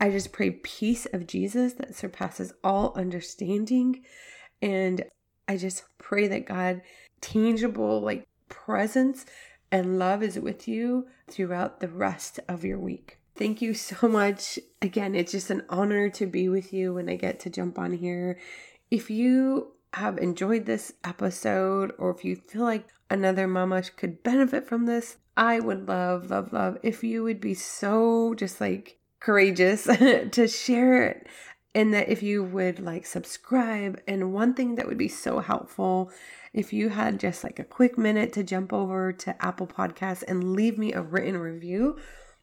I 0.00 0.10
just 0.10 0.32
pray 0.32 0.50
peace 0.50 1.06
of 1.12 1.26
Jesus 1.26 1.74
that 1.74 1.94
surpasses 1.94 2.52
all 2.62 2.92
understanding. 2.96 4.02
And 4.60 5.04
I 5.48 5.56
just 5.56 5.84
pray 5.98 6.26
that 6.28 6.44
God 6.44 6.82
tangible 7.20 8.00
like 8.00 8.26
presence 8.48 9.26
and 9.72 9.98
love 9.98 10.22
is 10.22 10.38
with 10.38 10.68
you 10.68 11.06
throughout 11.28 11.80
the 11.80 11.88
rest 11.88 12.40
of 12.48 12.64
your 12.64 12.78
week. 12.78 13.18
Thank 13.34 13.60
you 13.60 13.74
so 13.74 14.08
much. 14.08 14.58
Again, 14.80 15.14
it's 15.14 15.32
just 15.32 15.50
an 15.50 15.62
honor 15.68 16.08
to 16.10 16.26
be 16.26 16.48
with 16.48 16.72
you 16.72 16.94
when 16.94 17.08
I 17.08 17.16
get 17.16 17.40
to 17.40 17.50
jump 17.50 17.78
on 17.78 17.92
here. 17.92 18.38
If 18.90 19.10
you 19.10 19.72
have 19.92 20.18
enjoyed 20.18 20.66
this 20.66 20.92
episode 21.04 21.92
or 21.98 22.10
if 22.10 22.24
you 22.24 22.36
feel 22.36 22.62
like 22.62 22.86
another 23.10 23.46
mama 23.46 23.82
could 23.96 24.22
benefit 24.22 24.66
from 24.66 24.86
this, 24.86 25.16
I 25.36 25.60
would 25.60 25.88
love, 25.88 26.30
love, 26.30 26.52
love 26.52 26.78
if 26.82 27.04
you 27.04 27.22
would 27.24 27.40
be 27.40 27.54
so 27.54 28.34
just 28.34 28.60
like 28.60 28.98
courageous 29.20 29.84
to 30.32 30.48
share 30.48 31.02
it 31.02 31.26
and 31.74 31.92
that 31.92 32.08
if 32.08 32.22
you 32.22 32.42
would 32.42 32.78
like 32.78 33.04
subscribe 33.04 34.00
and 34.08 34.32
one 34.32 34.54
thing 34.54 34.76
that 34.76 34.86
would 34.86 34.96
be 34.96 35.08
so 35.08 35.40
helpful 35.40 36.10
if 36.56 36.72
you 36.72 36.88
had 36.88 37.20
just 37.20 37.44
like 37.44 37.60
a 37.60 37.64
quick 37.64 37.96
minute 37.96 38.32
to 38.32 38.42
jump 38.42 38.72
over 38.72 39.12
to 39.12 39.44
Apple 39.44 39.66
Podcasts 39.66 40.24
and 40.26 40.54
leave 40.54 40.78
me 40.78 40.92
a 40.92 41.02
written 41.02 41.36
review 41.36 41.96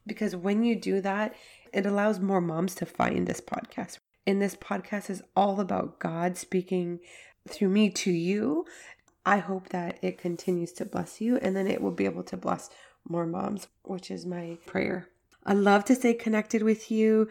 because 0.07 0.35
when 0.35 0.63
you 0.63 0.75
do 0.75 1.01
that 1.01 1.35
it 1.73 1.85
allows 1.85 2.19
more 2.19 2.39
moms 2.39 2.75
to 2.75 2.85
find 2.85 3.27
this 3.27 3.41
podcast 3.41 3.97
and 4.25 4.41
this 4.41 4.55
podcast 4.55 5.09
is 5.09 5.23
all 5.35 5.59
about 5.59 5.99
God 5.99 6.37
speaking 6.37 6.99
through 7.49 7.69
me 7.69 7.89
to 7.89 8.11
you 8.11 8.65
I 9.25 9.37
hope 9.37 9.69
that 9.69 9.99
it 10.01 10.17
continues 10.17 10.73
to 10.73 10.85
bless 10.85 11.19
you 11.19 11.37
and 11.37 11.55
then 11.55 11.67
it 11.67 11.81
will 11.81 11.91
be 11.91 12.05
able 12.05 12.23
to 12.23 12.37
bless 12.37 12.69
more 13.07 13.25
moms, 13.25 13.67
which 13.83 14.11
is 14.11 14.25
my 14.25 14.57
prayer. 14.65 15.07
I 15.45 15.53
love 15.53 15.85
to 15.85 15.95
stay 15.95 16.13
connected 16.13 16.63
with 16.63 16.91
you 16.91 17.29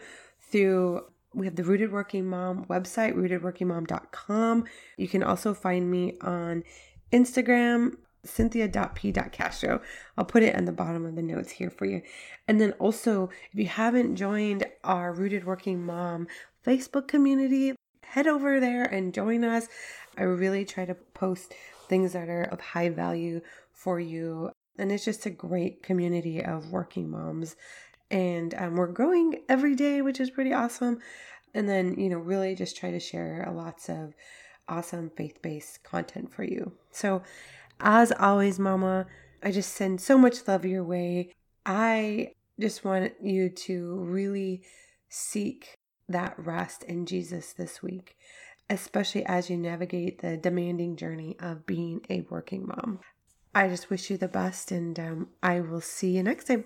through 0.51 1.05
we 1.33 1.45
have 1.45 1.55
the 1.55 1.63
Rooted 1.63 1.91
Working 1.91 2.27
Mom 2.27 2.65
website, 2.65 3.15
rootedworkingmom.com. 3.15 4.65
You 4.97 5.07
can 5.07 5.23
also 5.23 5.53
find 5.53 5.89
me 5.89 6.17
on 6.21 6.63
Instagram 7.11 7.97
cynthia.p.castro. 8.25 9.81
I'll 10.17 10.25
put 10.25 10.43
it 10.43 10.55
in 10.55 10.65
the 10.65 10.71
bottom 10.71 11.05
of 11.05 11.15
the 11.15 11.21
notes 11.21 11.51
here 11.51 11.69
for 11.69 11.85
you. 11.85 12.01
And 12.47 12.59
then 12.59 12.71
also, 12.73 13.29
if 13.51 13.59
you 13.59 13.67
haven't 13.67 14.15
joined 14.15 14.65
our 14.83 15.13
Rooted 15.13 15.45
Working 15.45 15.85
Mom 15.85 16.27
Facebook 16.65 17.07
community, 17.07 17.75
head 18.03 18.27
over 18.27 18.59
there 18.59 18.83
and 18.83 19.13
join 19.13 19.43
us. 19.43 19.67
I 20.17 20.23
really 20.23 20.65
try 20.65 20.85
to 20.85 20.93
post 20.93 21.53
things 21.87 22.13
that 22.13 22.29
are 22.29 22.43
of 22.43 22.61
high 22.61 22.89
value 22.89 23.41
for 23.71 23.99
you. 23.99 24.51
And 24.77 24.91
it's 24.91 25.05
just 25.05 25.25
a 25.25 25.29
great 25.29 25.83
community 25.83 26.43
of 26.43 26.71
working 26.71 27.09
moms. 27.09 27.55
And 28.13 28.53
um, 28.59 28.75
we're 28.75 28.87
growing 28.87 29.41
every 29.49 29.73
day, 29.73 30.03
which 30.03 30.19
is 30.19 30.29
pretty 30.29 30.53
awesome. 30.53 30.99
And 31.55 31.67
then, 31.67 31.99
you 31.99 32.09
know, 32.09 32.19
really 32.19 32.53
just 32.53 32.77
try 32.77 32.91
to 32.91 32.99
share 32.99 33.51
lots 33.51 33.89
of 33.89 34.13
awesome 34.67 35.09
faith 35.17 35.41
based 35.41 35.83
content 35.83 36.31
for 36.31 36.43
you. 36.43 36.73
So, 36.91 37.23
as 37.79 38.11
always, 38.11 38.59
Mama, 38.59 39.07
I 39.41 39.51
just 39.51 39.73
send 39.73 39.99
so 39.99 40.15
much 40.15 40.47
love 40.47 40.63
your 40.63 40.83
way. 40.83 41.31
I 41.65 42.33
just 42.59 42.85
want 42.85 43.13
you 43.19 43.49
to 43.49 43.95
really 44.01 44.61
seek 45.09 45.75
that 46.07 46.35
rest 46.37 46.83
in 46.83 47.07
Jesus 47.07 47.53
this 47.53 47.81
week, 47.81 48.15
especially 48.69 49.25
as 49.25 49.49
you 49.49 49.57
navigate 49.57 50.21
the 50.21 50.37
demanding 50.37 50.97
journey 50.97 51.35
of 51.39 51.65
being 51.65 52.01
a 52.11 52.21
working 52.29 52.67
mom. 52.67 52.99
I 53.55 53.69
just 53.69 53.89
wish 53.89 54.11
you 54.11 54.17
the 54.17 54.27
best, 54.27 54.71
and 54.71 54.99
um, 54.99 55.29
I 55.41 55.61
will 55.61 55.81
see 55.81 56.11
you 56.11 56.21
next 56.21 56.45
time. 56.45 56.65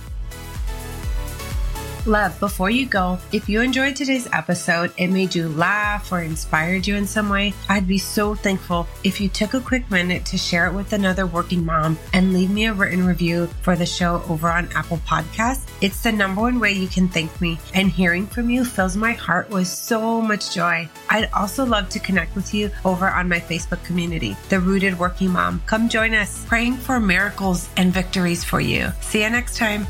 Love, 2.07 2.39
before 2.39 2.71
you 2.71 2.87
go, 2.87 3.19
if 3.31 3.47
you 3.47 3.61
enjoyed 3.61 3.95
today's 3.95 4.27
episode, 4.33 4.91
it 4.97 5.09
made 5.09 5.35
you 5.35 5.47
laugh 5.49 6.11
or 6.11 6.21
inspired 6.21 6.87
you 6.87 6.95
in 6.95 7.05
some 7.05 7.29
way, 7.29 7.53
I'd 7.69 7.87
be 7.87 7.99
so 7.99 8.33
thankful 8.33 8.87
if 9.03 9.21
you 9.21 9.29
took 9.29 9.53
a 9.53 9.61
quick 9.61 9.89
minute 9.91 10.25
to 10.25 10.37
share 10.37 10.65
it 10.65 10.73
with 10.73 10.93
another 10.93 11.27
working 11.27 11.63
mom 11.63 11.99
and 12.11 12.33
leave 12.33 12.49
me 12.49 12.65
a 12.65 12.73
written 12.73 13.05
review 13.05 13.45
for 13.61 13.75
the 13.75 13.85
show 13.85 14.23
over 14.27 14.49
on 14.49 14.67
Apple 14.73 14.97
Podcasts. 15.07 15.69
It's 15.79 16.01
the 16.01 16.11
number 16.11 16.41
one 16.41 16.59
way 16.59 16.73
you 16.73 16.87
can 16.87 17.07
thank 17.07 17.39
me, 17.39 17.59
and 17.75 17.91
hearing 17.91 18.25
from 18.25 18.49
you 18.49 18.65
fills 18.65 18.97
my 18.97 19.11
heart 19.11 19.51
with 19.51 19.67
so 19.67 20.21
much 20.21 20.55
joy. 20.55 20.89
I'd 21.07 21.29
also 21.33 21.63
love 21.65 21.89
to 21.89 21.99
connect 21.99 22.35
with 22.35 22.51
you 22.51 22.71
over 22.83 23.07
on 23.07 23.29
my 23.29 23.39
Facebook 23.39 23.83
community, 23.83 24.35
The 24.49 24.59
Rooted 24.59 24.97
Working 24.97 25.29
Mom. 25.29 25.61
Come 25.67 25.87
join 25.87 26.15
us, 26.15 26.43
praying 26.45 26.77
for 26.77 26.99
miracles 26.99 27.69
and 27.77 27.93
victories 27.93 28.43
for 28.43 28.59
you. 28.59 28.89
See 29.01 29.21
you 29.21 29.29
next 29.29 29.55
time. 29.57 29.85